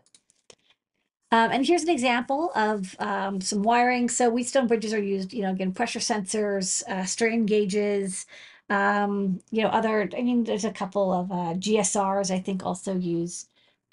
[1.31, 4.09] Um, and here's an example of um, some wiring.
[4.09, 8.25] So Wheatstone bridges are used, you know, again, pressure sensors, uh, strain gauges,
[8.69, 12.93] um, you know, other, I mean, there's a couple of uh, GSRs, I think also
[12.97, 13.47] use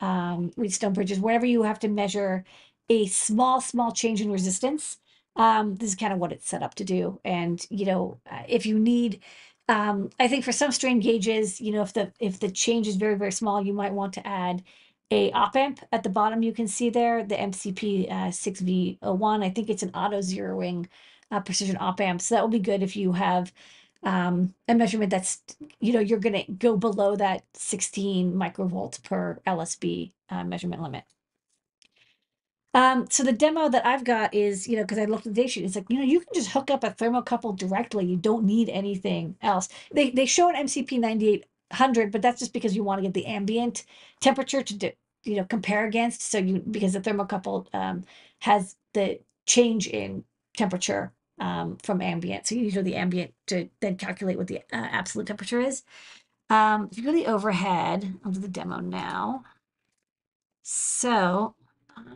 [0.04, 2.44] um, Wheatstone bridges, wherever you have to measure
[2.90, 4.98] a small, small change in resistance.
[5.36, 7.20] Um, this is kind of what it's set up to do.
[7.24, 9.20] And, you know, uh, if you need,
[9.68, 12.96] um, I think for some strain gauges, you know, if the, if the change is
[12.96, 14.62] very, very small, you might want to add
[15.10, 19.50] a op amp at the bottom you can see there the mcp uh, 6v01 i
[19.50, 20.86] think it's an auto zeroing
[21.30, 23.52] uh, precision op amp so that will be good if you have
[24.04, 25.42] um, a measurement that's
[25.80, 31.04] you know you're going to go below that 16 microvolts per lsb uh, measurement limit
[32.74, 35.42] um, so the demo that I've got is, you know, because I looked at the
[35.42, 38.04] data sheet, it's like, you know, you can just hook up a thermocouple directly.
[38.04, 39.68] You don't need anything else.
[39.92, 43.26] They they show an MCP 9800, but that's just because you want to get the
[43.26, 43.84] ambient
[44.20, 44.90] temperature to do,
[45.22, 46.22] you know compare against.
[46.22, 48.04] So you because the thermocouple um,
[48.40, 50.24] has the change in
[50.56, 52.46] temperature um, from ambient.
[52.46, 55.82] So you use the ambient to then calculate what the uh, absolute temperature is.
[56.50, 59.44] Um, if you go to the overhead, I'll do the demo now.
[60.62, 61.54] So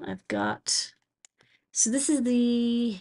[0.06, 0.92] I've got,
[1.72, 2.98] so this is the,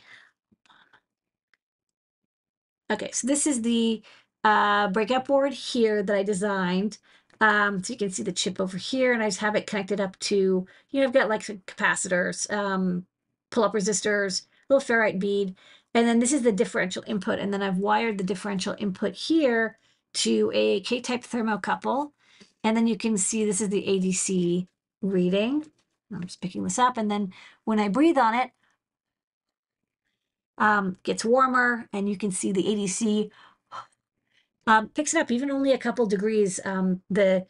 [2.91, 4.01] okay, so this is the
[4.43, 6.97] uh, breakout board here that I designed.
[7.39, 10.01] Um, so you can see the chip over here, and I just have it connected
[10.01, 13.05] up to, you know, I've got like some capacitors, um,
[13.51, 15.55] pull-up resistors, little ferrite bead,
[15.97, 19.79] and then this is the differential input, and then I've wired the differential input here
[20.13, 22.11] to a K-type thermocouple,
[22.63, 24.67] and then you can see this is the ADC
[25.01, 25.65] reading.
[26.13, 27.33] I'm just picking this up, and then
[27.65, 28.51] when I breathe on it,
[30.59, 33.31] um, gets warmer, and you can see the ADC
[34.67, 36.59] um, picks it up even only a couple degrees.
[36.63, 37.47] Um, the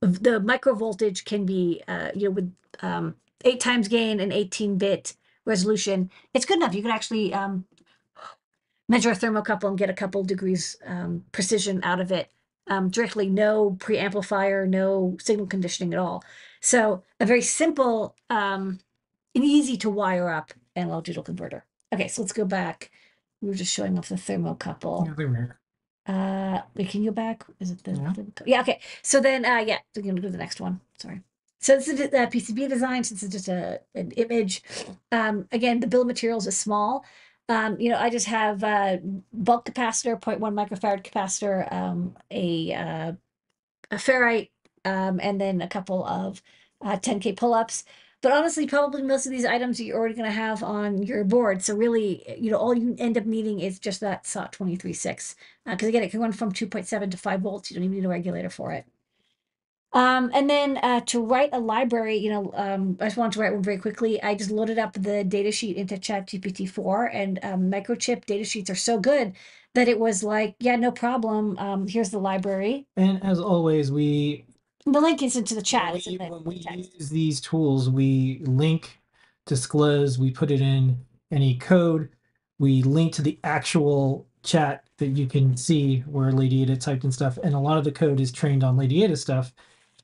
[0.00, 4.78] the micro voltage can be uh, you know with um, eight times gain and 18
[4.78, 6.10] bit resolution.
[6.32, 6.74] It's good enough.
[6.74, 7.66] You can actually um,
[8.90, 12.30] measure a thermocouple and get a couple degrees um, precision out of it
[12.66, 13.28] um, directly.
[13.28, 16.24] No preamplifier, no signal conditioning at all.
[16.60, 18.80] So a very simple um,
[19.34, 21.64] and easy to wire up analog digital converter.
[21.94, 22.90] Okay, so let's go back.
[23.40, 25.06] We were just showing off the thermocouple.
[25.06, 25.56] Yeah, they were.
[26.06, 27.44] Uh, wait, can you go back?
[27.60, 28.12] Is it the, Yeah.
[28.44, 28.60] yeah?
[28.62, 28.80] Okay.
[29.02, 30.80] So then, uh, yeah, we're gonna go to the next one.
[30.98, 31.20] Sorry.
[31.60, 33.04] So this is the uh, PCB design.
[33.04, 34.62] Since it's just a an image.
[35.12, 37.04] Um, again, the bill of materials is small.
[37.50, 38.98] Um, you know, I just have uh,
[39.32, 43.12] bulk capacitor, 0.1 microfarad capacitor, um, a uh,
[43.90, 44.50] a ferrite,
[44.84, 46.40] um, and then a couple of
[46.80, 47.84] uh, 10k pull-ups.
[48.22, 51.62] But honestly, probably most of these items you're already going to have on your board.
[51.62, 55.34] So really, you know, all you end up needing is just that SOT 236.
[55.66, 57.70] Because again, it can run from 2.7 to 5 volts.
[57.70, 58.86] You don't even need a regulator for it.
[59.92, 63.40] Um, and then uh, to write a library, you know, um, I just wanted to
[63.40, 64.22] write one very quickly.
[64.22, 69.00] I just loaded up the datasheet into ChatGPT 4 and um, microchip datasheets are so
[69.00, 69.34] good
[69.74, 71.58] that it was like, yeah, no problem.
[71.58, 72.86] Um, here's the library.
[72.96, 74.46] And as always, we
[74.86, 75.88] The link is into the chat.
[75.92, 76.94] when It's in we, the when we text.
[76.94, 79.00] use these tools, we link,
[79.46, 82.10] disclose, we put it in any code,
[82.60, 87.12] we link to the actual chat that you can see where Lady Ada typed in
[87.12, 89.52] stuff, and a lot of the code is trained on Lady Ada stuff,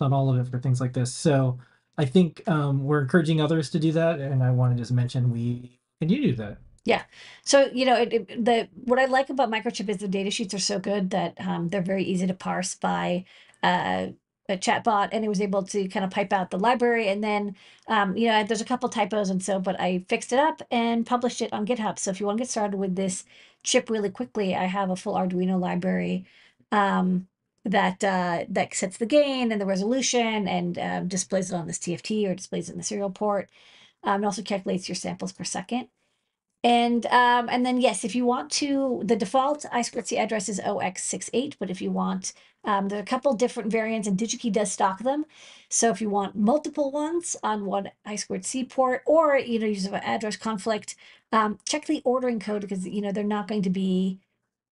[0.00, 1.12] not all of it for things like this.
[1.12, 1.58] So
[1.98, 5.30] I think um, we're encouraging others to do that, and I want to just mention
[5.30, 6.58] we can you do that?
[6.84, 7.02] Yeah.
[7.44, 10.54] So you know, it, it, the what I like about Microchip is the data sheets
[10.54, 13.24] are so good that um, they're very easy to parse by
[13.62, 14.08] uh,
[14.48, 17.08] a chatbot, and it was able to kind of pipe out the library.
[17.08, 17.56] And then,
[17.88, 21.06] um, you know, there's a couple typos and so, but I fixed it up and
[21.06, 21.98] published it on GitHub.
[21.98, 23.24] So if you want to get started with this
[23.62, 26.26] chip really quickly, I have a full Arduino library
[26.72, 27.26] um,
[27.66, 31.78] that uh, that sets the gain and the resolution and uh, displays it on this
[31.78, 33.50] TFT or displays it in the serial port.
[34.04, 35.88] Um, it also calculates your samples per second.
[36.64, 41.56] And um, and then yes, if you want to, the default I2C address is OX68,
[41.58, 42.32] but if you want,
[42.64, 45.26] um, there are a couple different variants, and DigiKey does stock them.
[45.68, 49.92] So if you want multiple ones on one I2C port, or you know, use of
[49.92, 50.96] an address conflict,
[51.32, 54.20] um, check the ordering code because you know they're not going to be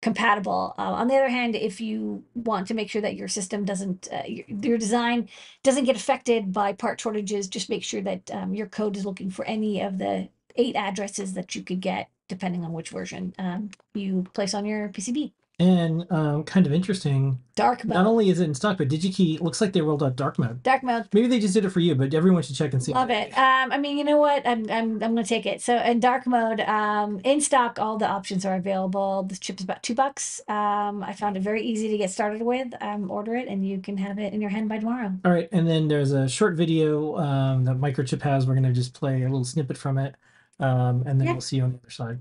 [0.05, 0.75] compatible.
[0.77, 4.07] Uh, on the other hand, if you want to make sure that your system doesn't,
[4.13, 5.27] uh, your, your design
[5.63, 9.31] doesn't get affected by part shortages, just make sure that um, your code is looking
[9.31, 13.71] for any of the eight addresses that you could get depending on which version um,
[13.95, 15.31] you place on your PCB.
[15.57, 17.39] And um, kind of interesting.
[17.55, 17.95] Dark mode.
[17.95, 20.61] Not only is it in stock, but DigiKey looks like they rolled out dark mode.
[20.63, 21.07] Dark mode.
[21.13, 22.91] Maybe they just did it for you, but everyone should check and see.
[22.91, 23.29] Love it.
[23.37, 24.45] Um, I mean, you know what?
[24.45, 25.61] I'm I'm I'm gonna take it.
[25.61, 29.23] So in dark mode, um, in stock, all the options are available.
[29.23, 30.41] This chip is about two bucks.
[30.49, 32.73] Um, I found it very easy to get started with.
[32.81, 35.13] Um, order it, and you can have it in your hand by tomorrow.
[35.23, 38.45] All right, and then there's a short video um, that Microchip has.
[38.45, 40.15] We're gonna just play a little snippet from it,
[40.59, 41.31] um, and then Yeah.
[41.31, 42.19] we'll see you on the other side.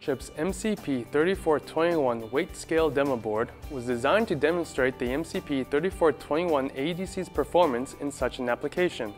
[0.00, 8.12] Chip's MCP3421 weight scale demo board was designed to demonstrate the MCP3421 ADC's performance in
[8.12, 9.12] such an application.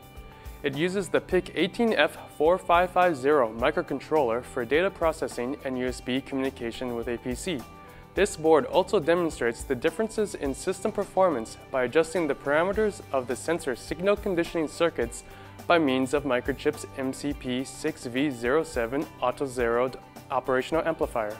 [0.62, 7.62] It uses the PIC 18F4550 microcontroller for data processing and USB communication with a PC.
[8.14, 13.36] This board also demonstrates the differences in system performance by adjusting the parameters of the
[13.36, 15.22] sensor signal conditioning circuits
[15.68, 19.98] by means of Microchip's MCP6V07 auto-zeroed
[20.30, 21.36] operational amplifier.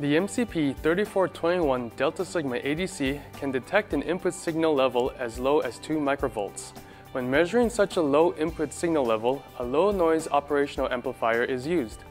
[0.00, 5.98] The MCP3421 Delta Sigma ADC can detect an input signal level as low as 2
[5.98, 6.72] microvolts.
[7.12, 12.02] When measuring such a low input signal level, a low noise operational amplifier is used.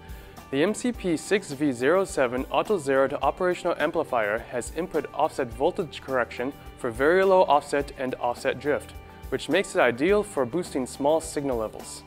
[0.52, 8.16] The MCP6V07 auto-zeroed operational amplifier has input offset voltage correction for very low offset and
[8.16, 8.94] offset drift,
[9.28, 12.04] which makes it ideal for boosting small signal levels.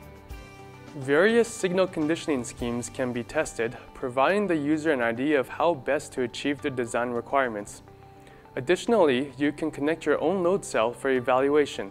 [0.96, 6.10] Various signal conditioning schemes can be tested, providing the user an idea of how best
[6.14, 7.82] to achieve the design requirements.
[8.56, 11.90] Additionally, you can connect your own load cell for evaluation.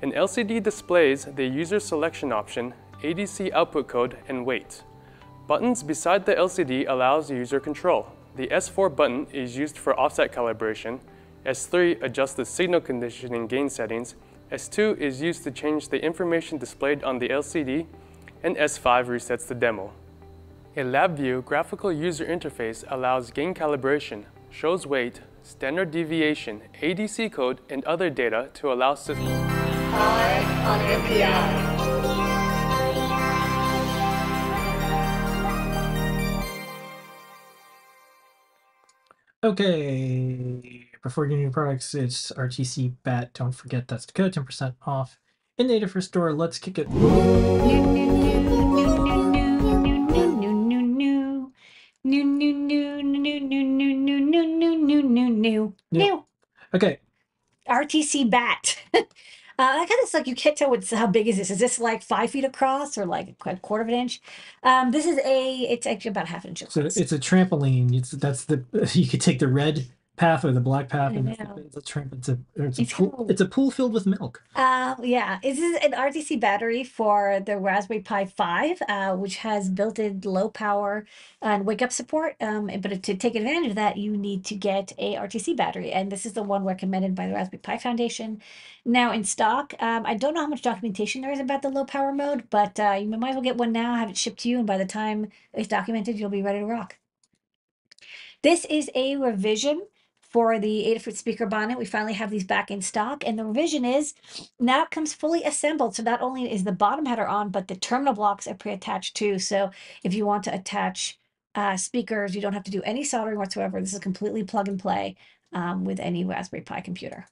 [0.00, 4.82] An LCD displays the user selection option, ADC output code, and weight.
[5.46, 8.06] Buttons beside the LCD allows user control.
[8.34, 11.00] The S4 button is used for offset calibration,
[11.44, 14.14] S3 adjusts the signal conditioning gain settings,
[14.50, 17.86] S2 is used to change the information displayed on the LCD,
[18.42, 19.92] and S5 resets the demo.
[20.76, 27.84] A LabVIEW graphical user interface allows gain calibration, shows weight, standard deviation, ADC code, and
[27.84, 29.26] other data to allow system.
[39.44, 43.32] Okay, before getting new products, it's RTC BAT.
[43.32, 45.18] Don't forget that's the code, 10% off
[45.58, 46.86] in Native Restore, let's kick it.
[56.74, 57.00] Okay.
[57.66, 58.78] RTC bat.
[58.94, 59.00] uh,
[59.58, 60.26] I kind of suck.
[60.26, 61.50] you can't tell what's how big is this.
[61.50, 64.20] Is this like five feet across or like a quarter of an inch?
[64.62, 65.54] Um, this is a.
[65.70, 66.62] It's actually about half an inch.
[66.62, 66.74] Across.
[66.74, 67.96] So it's a trampoline.
[67.96, 69.86] It's that's the you could take the red
[70.16, 71.56] path or the black path, I and it's, know.
[71.56, 72.14] it's a tramp.
[72.14, 73.10] It's a it's a It's pool.
[73.10, 73.30] cool.
[73.30, 74.42] It's a pool filled with milk.
[74.54, 79.70] Uh, yeah, this is an RTC battery for the Raspberry Pi 5, uh, which has
[79.70, 81.06] built-in low power
[81.42, 82.36] and wake up support.
[82.40, 86.12] Um, but to take advantage of that, you need to get a RTC battery, and
[86.12, 88.42] this is the one recommended by the Raspberry Pi Foundation.
[88.84, 91.84] Now in stock, um, I don't know how much documentation there is about the low
[91.86, 94.48] power mode, but uh, you might as well get one now, have it shipped to
[94.50, 96.96] you, and by the time it's documented, you'll be ready to rock.
[98.42, 99.86] This is a revision
[100.36, 101.78] for the Adafruit speaker bonnet.
[101.78, 104.12] We finally have these back in stock, and the revision is
[104.60, 105.96] now it comes fully assembled.
[105.96, 109.38] So not only is the bottom header on, but the terminal blocks are pre-attached too.
[109.38, 109.70] So
[110.04, 111.18] if you want to attach
[111.54, 113.80] uh, speakers, you don't have to do any soldering whatsoever.
[113.80, 115.16] This is completely plug and play
[115.54, 117.24] um, with any Raspberry Pi computer.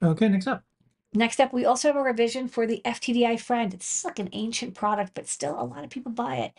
[0.00, 0.62] Okay, next up.
[1.12, 3.74] Next up, we also have a revision for the FTDI Friend.
[3.74, 6.52] It's like an ancient product, but still a lot of people buy it.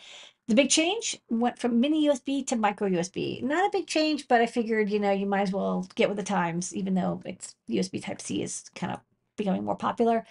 [0.46, 3.42] The big change went from mini USB to micro USB.
[3.42, 6.18] Not a big change, but I figured, you know, you might as well get with
[6.18, 9.00] the times, even though it's USB Type C is kind of
[9.36, 10.26] becoming more popular.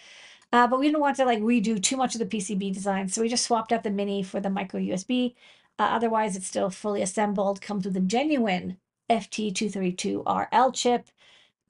[0.51, 3.22] Uh, but we didn't want to like redo too much of the PCB design, so
[3.22, 5.34] we just swapped out the mini for the micro USB.
[5.80, 7.59] Uh, otherwise, it's still fully assembled.
[7.59, 8.78] Comes with a genuine
[9.09, 11.09] FT232RL chip.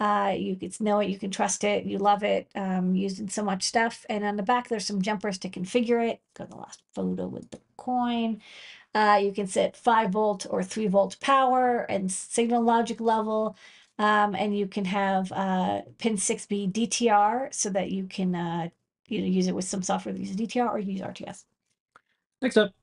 [0.04, 2.50] Uh, you can know it, you can trust it, you love it.
[2.56, 4.06] Um, used in so much stuff.
[4.10, 6.20] And on the back, there's some jumpers to configure it.
[6.34, 8.42] Got the last photo with the coin.
[8.94, 13.56] Uh, you can set five volt or three volt power and signal logic level.
[13.98, 18.68] Um, and you can have uh, pin 6B DTR so that you can uh,
[19.08, 21.46] you know use it with some software that uses DTR or use RTS.
[22.42, 22.74] Next up.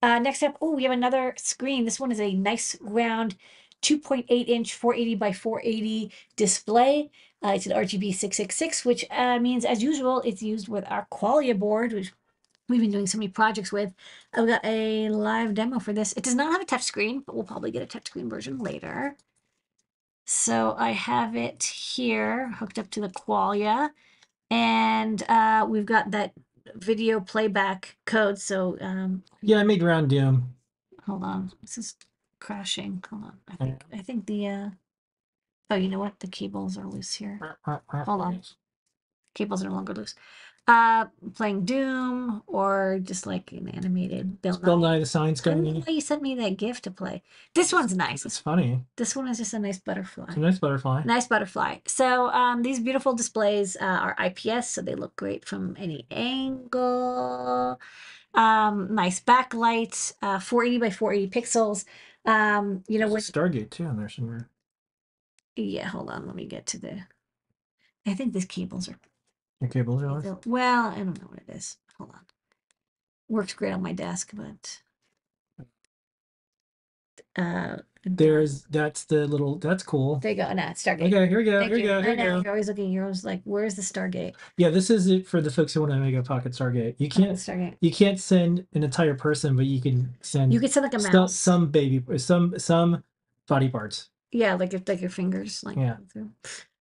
[0.00, 1.84] Uh, next up, oh, we have another screen.
[1.84, 3.34] This one is a nice round
[3.82, 7.10] 2.8 inch 480 by 480 display.
[7.44, 11.58] Uh, it's an RGB 666, which uh, means, as usual, it's used with our Qualia
[11.58, 12.12] board, which
[12.68, 13.92] we've been doing so many projects with.
[14.32, 16.12] I've got a live demo for this.
[16.12, 19.16] It does not have a touchscreen, but we'll probably get a touchscreen version later.
[20.24, 23.90] So I have it here hooked up to the Qualia,
[24.50, 26.32] and uh, we've got that
[26.76, 28.38] video playback code.
[28.38, 30.54] So um, Yeah, I made round doom.
[31.04, 31.96] hold on, this is
[32.42, 33.02] crashing.
[33.08, 34.68] Hold on, I think I think the uh,
[35.70, 36.18] oh, you know what?
[36.20, 37.56] The cables are loose here.
[37.64, 38.42] Hold on.
[39.34, 40.14] Cables are no longer loose.
[40.68, 45.00] Uh, playing Doom or just like an animated Bill Bill Nye.
[45.00, 45.70] The Science I don't Guy.
[45.70, 47.22] know why you sent me that gift to play.
[47.54, 48.24] This one's nice.
[48.24, 48.84] It's funny.
[48.96, 50.26] This one is just a nice butterfly.
[50.28, 51.02] It's a nice butterfly.
[51.04, 51.78] Nice butterfly.
[51.86, 57.80] So um, these beautiful displays uh, are IPS, so they look great from any angle.
[58.34, 61.84] Um, nice backlight, uh, 480 by 480 pixels.
[62.24, 64.48] Um, you know, when, Stargate too in there somewhere.
[65.56, 67.00] yeah, hold on, let me get to the.
[68.06, 68.98] I think these cables are.
[69.60, 70.38] Your cables are.
[70.46, 71.76] Well, I don't know what it is.
[71.98, 72.20] Hold on.
[73.28, 74.82] Works great on my desk, but.
[77.36, 80.16] Uh, There's that's the little that's cool.
[80.16, 80.52] there you go.
[80.52, 81.06] No, it's Stargate.
[81.12, 81.60] Okay, here we go.
[81.60, 81.88] Thank Here we you.
[81.88, 81.98] go.
[81.98, 82.42] I Here we know go.
[82.42, 82.90] you're always looking.
[82.92, 85.92] You're always like, "Where's the Stargate?" Yeah, this is it for the folks who want
[85.92, 86.96] to make a pocket Stargate.
[86.98, 87.76] You can't Stargate.
[87.80, 91.00] you can't send an entire person, but you can send You could send like a
[91.00, 91.34] some, mouse.
[91.34, 93.02] some baby some some
[93.46, 94.10] body parts.
[94.32, 95.96] Yeah, like your like your fingers, like Yeah.
[95.98, 96.30] go through.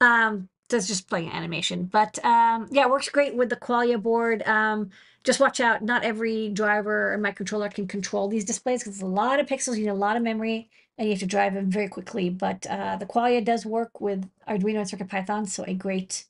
[0.01, 4.42] Um, that's just playing animation, but um, yeah, it works great with the Qualia board.
[4.46, 4.90] Um,
[5.24, 9.06] just watch out; not every driver or microcontroller can control these displays because it's a
[9.06, 11.70] lot of pixels, you need a lot of memory, and you have to drive them
[11.70, 12.30] very quickly.
[12.30, 16.24] But uh, the Qualia does work with Arduino and CircuitPython, so a great,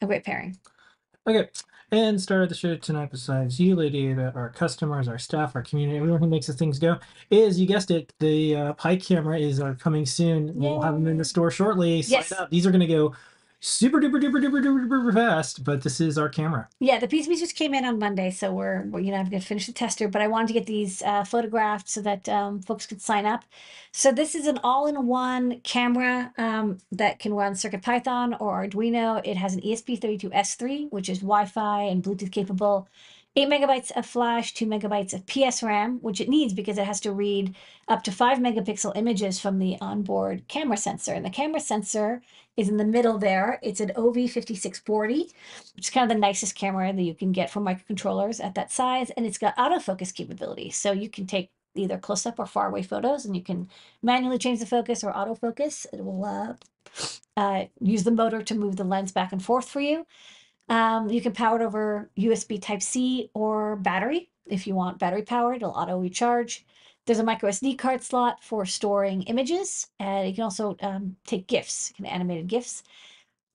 [0.00, 0.58] a great pairing.
[1.26, 1.48] Okay.
[1.90, 5.96] And started the show tonight, besides you, Lady Ada, our customers, our staff, our community,
[5.96, 6.96] everyone who makes the things go,
[7.30, 10.50] is you guessed it, the uh, Pi camera is uh, coming soon.
[10.54, 12.00] We'll have them in the store shortly.
[12.00, 12.32] Yes.
[12.50, 13.14] These are going to go
[13.64, 16.68] super duper duper duper duper duper fast, but this is our camera.
[16.80, 19.40] Yeah, the PCBs just came in on Monday, so we're, we're you know I'm gonna
[19.40, 22.86] finish the tester, but I wanted to get these uh, photographed so that um, folks
[22.86, 23.44] could sign up.
[23.92, 29.22] So this is an all-in-one camera um, that can run CircuitPython or Arduino.
[29.24, 32.88] It has an E ESP32S3, which is Wi-Fi and Bluetooth capable.
[33.36, 37.00] Eight megabytes of flash, two megabytes of PS RAM, which it needs because it has
[37.00, 37.56] to read
[37.88, 41.12] up to five megapixel images from the onboard camera sensor.
[41.14, 42.22] And the camera sensor
[42.56, 43.58] is in the middle there.
[43.60, 45.32] It's an OV5640
[45.74, 48.70] which is kind of the nicest camera that you can get for microcontrollers at that
[48.70, 49.10] size.
[49.10, 50.70] And it's got autofocus capability.
[50.70, 53.68] So you can take either close up or far away photos and you can
[54.00, 55.86] manually change the focus or autofocus.
[55.92, 56.54] It will uh,
[57.36, 60.06] uh, use the motor to move the lens back and forth for you.
[60.68, 64.30] Um, you can power it over USB Type C or battery.
[64.46, 66.64] If you want battery powered, it'll auto recharge.
[67.06, 71.46] There's a micro SD card slot for storing images, and you can also um, take
[71.46, 72.82] GIFs, kind of animated GIFs.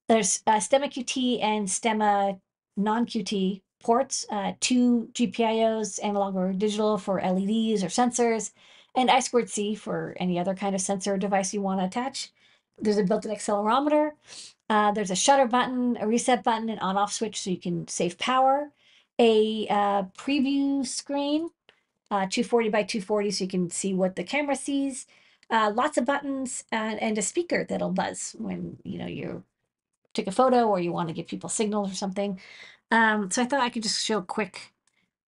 [0.08, 2.40] There's uh, Stemma QT and Stemma
[2.78, 8.52] non QT ports, uh, two GPIOs, analog or digital for LEDs or sensors,
[8.96, 12.32] and I squared C for any other kind of sensor device you want to attach.
[12.78, 14.12] There's a built in accelerometer.
[14.70, 17.88] Uh, there's a shutter button, a reset button, an on off switch so you can
[17.88, 18.72] save power,
[19.18, 21.50] a uh, preview screen,
[22.12, 25.08] uh, 240 by 240 so you can see what the camera sees.
[25.50, 29.44] Uh, lots of buttons and, and a speaker that'll buzz when you know you
[30.14, 32.40] take a photo or you want to give people signals or something.
[32.92, 34.74] Um, so I thought I could just show a quick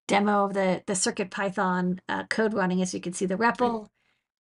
[0.09, 3.89] demo of the the Circuit Python uh, code running as you can see the REPL,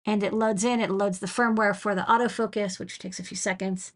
[0.06, 0.80] and it loads in.
[0.80, 3.92] It loads the firmware for the autofocus, which takes a few seconds.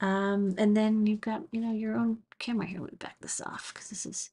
[0.00, 2.80] Um, and then you've got, you know, your own camera here.
[2.80, 4.30] Let me back this off because this is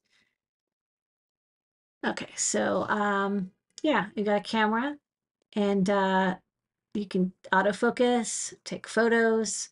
[2.06, 2.30] okay.
[2.36, 3.52] So, um,
[3.82, 4.98] yeah, you got a camera
[5.54, 6.36] and, uh,
[6.94, 9.70] you can autofocus, take photos.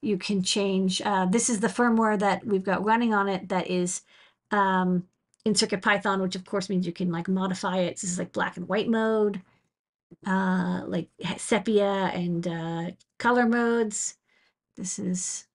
[0.00, 3.68] You can change, uh, this is the firmware that we've got running on it that
[3.68, 4.02] is,
[4.50, 5.06] um,
[5.44, 8.00] in Circuit Python, which of course means you can like modify it.
[8.00, 9.42] This is like black and white mode,
[10.26, 14.16] uh, like sepia and, uh, color modes.
[14.76, 15.46] This is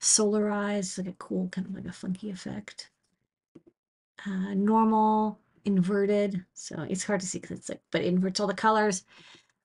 [0.00, 2.90] solarized, like a cool kind of like a funky effect.
[4.26, 8.46] Uh, normal, inverted, so it's hard to see because it's like, but it inverts all
[8.46, 9.04] the colors.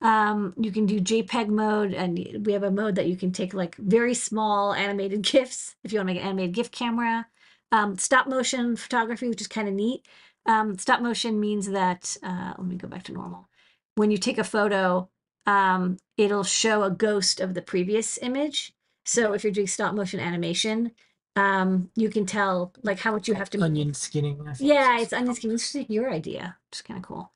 [0.01, 3.53] Um, you can do JPEG mode, and we have a mode that you can take
[3.53, 7.27] like very small animated GIFs if you want to make an animated GIF camera.
[7.71, 10.05] Um, stop motion photography, which is kind of neat.
[10.45, 13.47] Um, stop motion means that, uh, let me go back to normal.
[13.95, 15.09] When you take a photo,
[15.45, 18.73] um, it'll show a ghost of the previous image.
[19.09, 20.91] So if you're doing stop motion animation,
[21.35, 23.61] um, you can tell like how much you have to.
[23.61, 24.39] Onion skinning.
[24.47, 24.69] I think.
[24.69, 25.55] Yeah, it's onion skinning.
[25.55, 26.57] This is your idea.
[26.71, 27.31] It's kind of cool.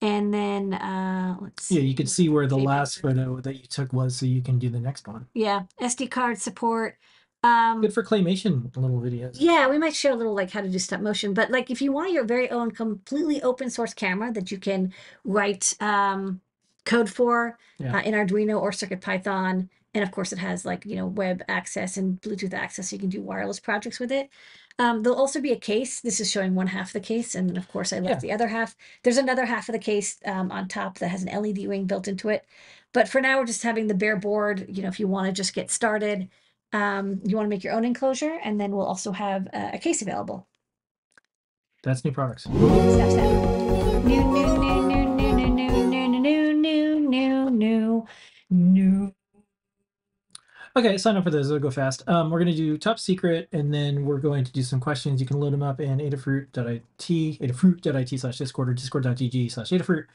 [0.00, 3.92] And then uh, let's Yeah, you can see where the last photo that you took
[3.92, 5.26] was, so you can do the next one.
[5.34, 6.98] Yeah, SD card support.
[7.44, 9.36] Um, Good for claymation little videos.
[9.40, 11.82] Yeah, we might show a little like how to do stop motion, but like if
[11.82, 14.92] you want your very own completely open source camera that you can
[15.24, 16.40] write um,
[16.84, 17.96] code for Yeah.
[17.96, 21.96] uh, in Arduino or CircuitPython, and of course it has like you know web access
[21.96, 24.30] and Bluetooth access, so you can do wireless projects with it.
[24.78, 26.00] Um, there'll also be a case.
[26.00, 28.32] This is showing one half of the case, and then of course I left the
[28.32, 28.74] other half.
[29.02, 32.08] There's another half of the case um, on top that has an LED ring built
[32.08, 32.46] into it.
[32.92, 34.66] But for now, we're just having the bare board.
[34.68, 36.28] You know, if you want to just get started,
[36.72, 39.78] um, you want to make your own enclosure, and then we'll also have uh, a
[39.78, 40.46] case available.
[41.82, 42.44] That's new products.
[42.44, 42.54] Step.
[44.04, 48.06] New, new, new, new, new, new, new, new, new, new, new, new,
[48.50, 49.14] new.
[50.74, 51.48] Okay, sign up for those.
[51.48, 52.02] It'll go fast.
[52.08, 55.20] Um, we're going to do top secret, and then we're going to do some questions.
[55.20, 60.06] You can load them up in adafru.it, adafru.it slash discord or discord.gg slash adafruit.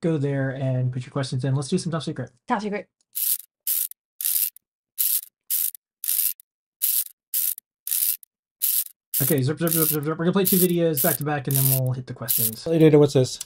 [0.00, 1.54] Go there and put your questions in.
[1.54, 2.30] Let's do some top secret.
[2.48, 2.88] Top secret.
[9.22, 10.04] Okay, zip, zip, zip, zip, zip.
[10.04, 12.62] We're going to play two videos back to back, and then we'll hit the questions.
[12.64, 13.40] Hey, Data, what's this?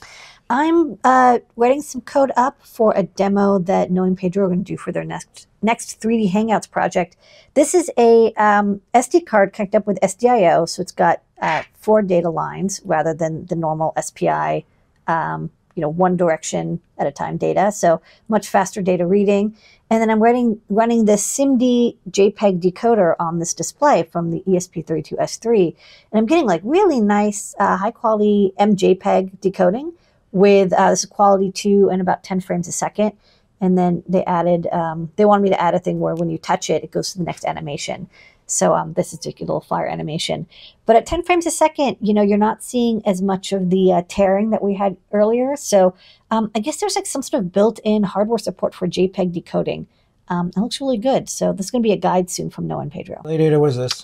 [0.49, 4.65] I'm uh, writing some code up for a demo that Noah and Pedro are going
[4.65, 7.15] to do for their next next 3D Hangouts project.
[7.53, 12.01] This is a um, SD card connected up with SDIO, so it's got uh, four
[12.01, 14.65] data lines rather than the normal SPI,
[15.07, 17.71] um, you know, one direction at a time data.
[17.71, 19.55] So much faster data reading.
[19.89, 24.55] And then I'm running running this SIMD JPEG decoder on this display from the E
[24.55, 25.75] ESP32S3,
[26.11, 29.93] and I'm getting like really nice, uh, high quality MJPEG decoding
[30.31, 33.13] with uh, this quality two and about 10 frames a second.
[33.59, 36.39] And then they added, um, they wanted me to add a thing where when you
[36.39, 38.09] touch it, it goes to the next animation.
[38.51, 40.47] So um, this is a little fire animation.
[40.85, 43.93] But at 10 frames a second, you know, you're not seeing as much of the
[43.93, 45.55] uh, tearing that we had earlier.
[45.55, 45.95] So
[46.29, 49.87] um, I guess there's like some sort of built-in hardware support for JPEG decoding.
[50.27, 51.29] Um, it looks really good.
[51.29, 53.21] So this is going to be a guide soon from Noah and Pedro.
[53.25, 54.03] Hey, Data, what is this?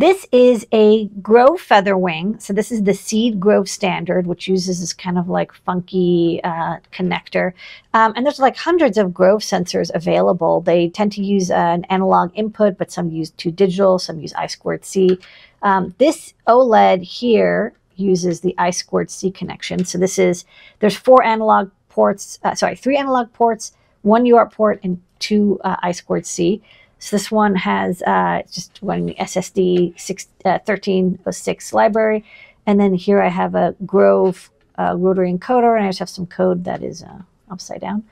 [0.00, 2.38] This is a Grove feather wing.
[2.38, 6.76] So this is the Seeed Grove standard, which uses this kind of like funky uh,
[6.92, 7.52] connector.
[7.94, 10.60] Um, and there's like hundreds of Grove sensors available.
[10.60, 14.32] They tend to use uh, an analog input, but some use two digital, some use
[14.34, 15.18] I squared C.
[15.62, 19.84] Um, this OLED here uses the I squared C connection.
[19.84, 20.44] So this is
[20.78, 22.38] there's four analog ports.
[22.44, 23.72] Uh, sorry, three analog ports,
[24.02, 26.62] one UART port, and two uh, I squared C.
[26.98, 32.24] So this one has uh, just one SSD 6, uh, 1306 library.
[32.66, 36.26] And then here I have a Grove uh, rotary encoder, and I just have some
[36.26, 38.04] code that is uh, upside down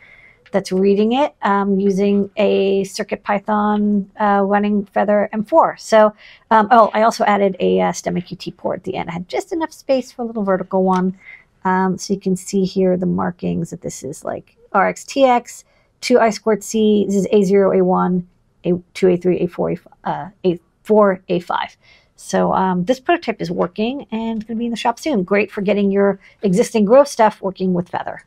[0.53, 5.79] that's reading it um, using a CircuitPython uh, running Feather M4.
[5.79, 6.15] So,
[6.51, 8.23] um, oh, I also added a uh, STEM
[8.57, 9.11] port at the end.
[9.11, 11.19] I had just enough space for a little vertical one.
[11.65, 15.65] Um, so you can see here the markings that this is like RxTX,
[16.01, 18.25] 2 I squared C, this is A0, A1,
[18.67, 21.77] A2, A3, A4, uh, A4, A5.
[22.17, 25.23] So um, this prototype is working and going to be in the shop soon.
[25.23, 28.25] Great for getting your existing Grove stuff working with Feather.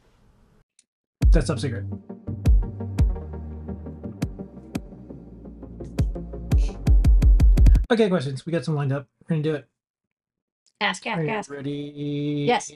[1.32, 1.86] That's top secret.
[7.92, 8.46] Okay, questions.
[8.46, 9.08] We got some lined up.
[9.24, 9.68] We're going to do it.
[10.80, 11.52] Ask, Are ask, you ask.
[11.52, 12.46] ready?
[12.48, 12.72] Yes.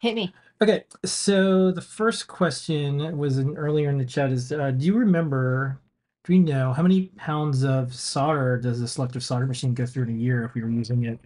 [0.00, 0.32] Hit me.
[0.62, 4.96] Okay, so the first question was in earlier in the chat is uh, do you
[4.96, 5.78] remember,
[6.24, 10.04] do we know how many pounds of solder does a selective solder machine go through
[10.04, 11.20] in a year if we were using it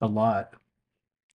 [0.00, 0.54] a lot?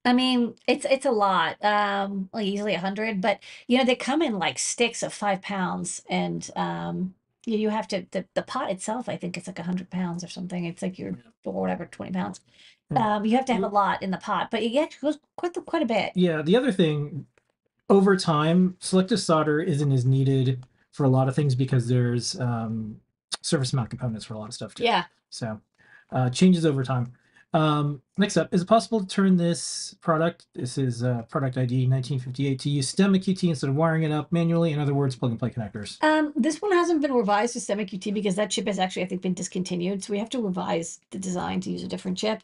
[0.04, 3.96] I mean, it's it's a lot, um, like easily a hundred, but you know they
[3.96, 8.42] come in like sticks of five pounds, and um, you, you have to the, the
[8.42, 9.08] pot itself.
[9.08, 10.64] I think it's like a hundred pounds or something.
[10.64, 12.40] It's like your or whatever twenty pounds.
[12.94, 15.54] Um, you have to have a lot in the pot, but it actually goes quite
[15.66, 16.12] quite a bit.
[16.14, 17.26] Yeah, the other thing,
[17.90, 20.64] over time, selective solder isn't as needed
[20.96, 22.96] for a lot of things because there's um,
[23.42, 24.84] surface mount components for a lot of stuff too.
[24.84, 25.04] Yeah.
[25.28, 25.60] So
[26.10, 27.12] uh, changes over time.
[27.52, 31.86] Um, next up, is it possible to turn this product, this is uh, product ID
[31.86, 34.72] 1958, to use STEM QT instead of wiring it up manually?
[34.72, 36.02] In other words, plug and play connectors.
[36.02, 39.06] Um, this one hasn't been revised to STEM QT because that chip has actually, I
[39.06, 40.02] think, been discontinued.
[40.02, 42.42] So we have to revise the design to use a different chip.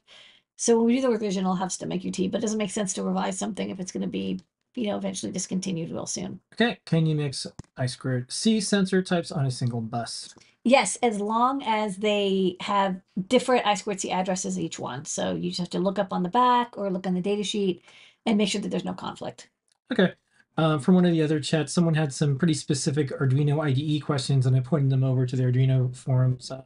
[0.56, 2.92] So when we do the revision, I'll have STEM QT, but it doesn't make sense
[2.94, 4.40] to revise something if it's going to be,
[4.74, 6.40] you know, eventually discontinued real soon.
[6.54, 7.46] Okay, can you mix
[7.76, 10.34] I squared C sensor types on a single bus?
[10.64, 15.04] Yes, as long as they have different I squared C addresses each one.
[15.04, 17.42] So you just have to look up on the back or look on the data
[17.42, 17.82] sheet
[18.26, 19.48] and make sure that there's no conflict.
[19.90, 20.12] Okay.
[20.56, 24.44] Uh, from one of the other chats, someone had some pretty specific Arduino IDE questions,
[24.46, 26.50] and I pointed them over to the Arduino forums.
[26.50, 26.62] Uh,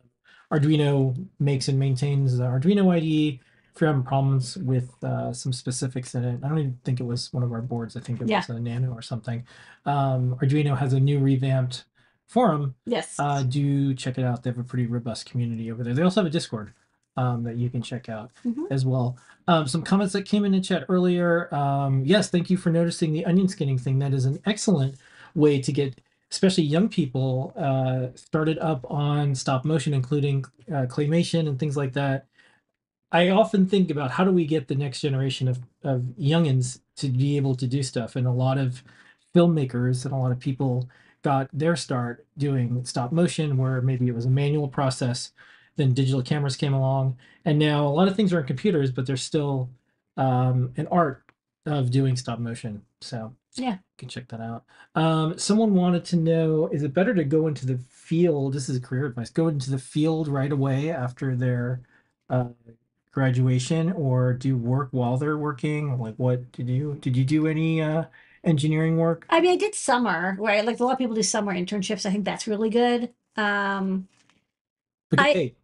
[0.52, 3.40] Arduino makes and maintains the Arduino IDE.
[3.77, 7.03] If you're having problems with uh, some specifics in it, I don't even think it
[7.03, 7.95] was one of our boards.
[7.95, 8.39] I think it Yeah.
[8.39, 9.45] was a Nano or something.
[9.85, 11.85] Um, Arduino has a new revamped
[12.27, 12.74] forum.
[12.87, 13.16] Yes.
[13.18, 14.43] Uh, do check it out.
[14.43, 15.93] They have a pretty robust community over there.
[15.93, 16.72] They also have a Discord
[17.18, 18.64] um, that you can check out Mhm.
[18.70, 19.16] as well.
[19.47, 21.55] Um, some comments that came in the chat earlier.
[21.55, 23.99] Um, yes, thank you for noticing the onion skinning thing.
[23.99, 24.97] That is an excellent
[25.35, 26.01] way to get,
[26.31, 31.93] especially young people, uh, started up on stop motion, including uh, claymation and things like
[31.93, 32.27] that.
[33.12, 37.09] I often think about how do we get the next generation of, of youngins to
[37.09, 38.82] be able to do stuff, and a lot of
[39.34, 40.88] filmmakers and a lot of people
[41.22, 45.32] got their start doing stop motion, where maybe it was a manual process,
[45.76, 49.07] then digital cameras came along, and now a lot of things are in computers, but
[49.07, 49.70] there's still
[50.16, 51.22] um, an art
[51.66, 52.82] of doing stop motion.
[53.00, 53.72] So Yeah.
[53.74, 54.64] you can check that out.
[54.94, 58.52] Um, someone wanted to know: Is it better to go into the field?
[58.54, 59.30] This is career advice.
[59.30, 61.82] Go into the field right away after their
[62.30, 62.48] uh,
[63.16, 65.98] graduation, or do work while they're working?
[65.98, 68.04] Like, what did you did you do any uh,
[68.44, 69.26] engineering work?
[69.30, 70.64] I mean, I did summer, right?
[70.64, 72.04] Like a lot of people do summer internships.
[72.04, 73.10] I think that's really good.
[73.36, 74.06] Um,
[75.10, 75.54] Because, I- hey,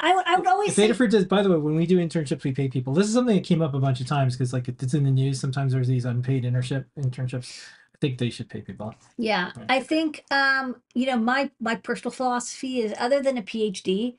[0.00, 2.52] I would, I would always say, does, by the way, when we do internships, we
[2.52, 2.92] pay people.
[2.92, 5.10] This is something that came up a bunch of times because, like, it's in the
[5.10, 5.40] news.
[5.40, 7.62] Sometimes there's these unpaid internship internships.
[7.94, 8.94] I think they should pay people.
[9.16, 9.64] yeah, Yeah.
[9.68, 14.16] I think, um, you know, my my personal philosophy is other than a PhD,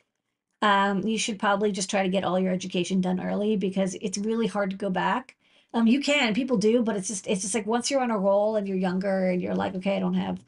[0.64, 4.18] um, you should probably just try to get all your education done early because it's
[4.18, 5.36] really hard to go back.
[5.74, 8.18] Um, you can, people do, but it's just it's just like once you're on a
[8.18, 10.40] roll and you're younger and you're like, okay, I don't have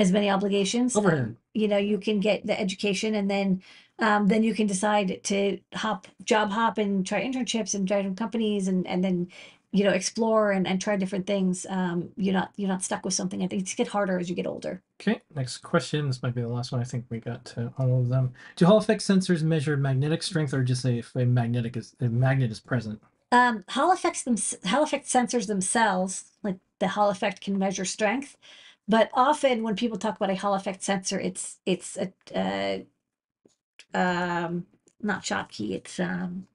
[0.00, 0.96] as many obligations.
[0.96, 1.36] Overhead.
[1.54, 3.62] you know, you can get the education and then
[4.00, 8.18] um, then you can decide to hop job hop and try internships and try different
[8.18, 9.28] companies and and then
[9.72, 11.66] you know explore and, and try different things.
[11.68, 13.42] Um, you're not you're not stuck with something.
[13.42, 14.82] I think it's get harder as you get older.
[15.00, 16.06] Okay, next question.
[16.06, 16.80] This might be the last one.
[16.80, 18.34] I think we got to all of them.
[18.56, 22.08] Do Hall effect sensors measure magnetic strength, or just say if a magnetic is a
[22.08, 23.00] magnet is present?
[23.32, 28.36] Um, Hall effects them Hall effect sensors themselves, like the Hall effect can measure strength,
[28.86, 32.86] but often when people talk about a Hall effect sensor, it's it's a
[33.94, 34.66] uh, um
[35.00, 36.46] not Schottky, it's um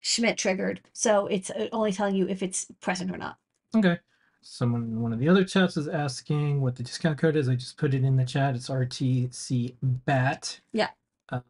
[0.00, 3.36] Schmidt triggered, so it's uh, only telling you if it's present or not.
[3.76, 3.98] Okay.
[4.40, 7.48] Someone in one of the other chats is asking what the discount code is.
[7.48, 8.54] I just put it in the chat.
[8.54, 10.60] It's RTC BAT.
[10.72, 10.88] Yeah.
[11.30, 11.42] Um,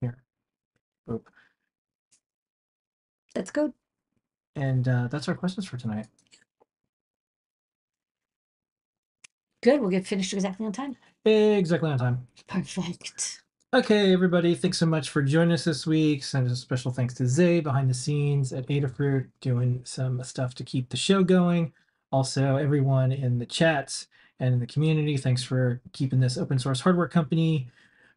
[0.00, 0.22] here.
[1.10, 1.28] Oop.
[3.34, 3.72] That's good.
[4.54, 6.06] And uh, that's our questions for tonight.
[9.62, 9.80] Good.
[9.80, 10.96] We'll get finished exactly on time.
[11.24, 12.26] Exactly on time.
[12.46, 13.41] Perfect.
[13.74, 16.24] Okay, everybody, thanks so much for joining us this week.
[16.24, 20.62] Send a special thanks to Zay behind the scenes at Adafruit doing some stuff to
[20.62, 21.72] keep the show going.
[22.10, 24.08] Also, everyone in the chats
[24.38, 27.70] and in the community, thanks for keeping this open source hardware company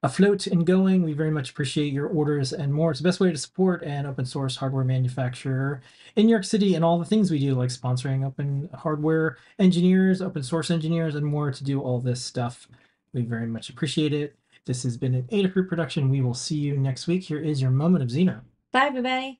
[0.03, 1.03] afloat and going.
[1.03, 2.91] We very much appreciate your orders and more.
[2.91, 5.81] It's the best way to support an open source hardware manufacturer
[6.17, 10.21] in New York City and all the things we do, like sponsoring open hardware engineers,
[10.21, 12.67] open source engineers, and more to do all this stuff.
[13.13, 14.35] We very much appreciate it.
[14.65, 16.09] This has been an Adafruit production.
[16.09, 17.23] We will see you next week.
[17.23, 18.41] Here is your moment of Xeno.
[18.71, 19.39] Bye, everybody.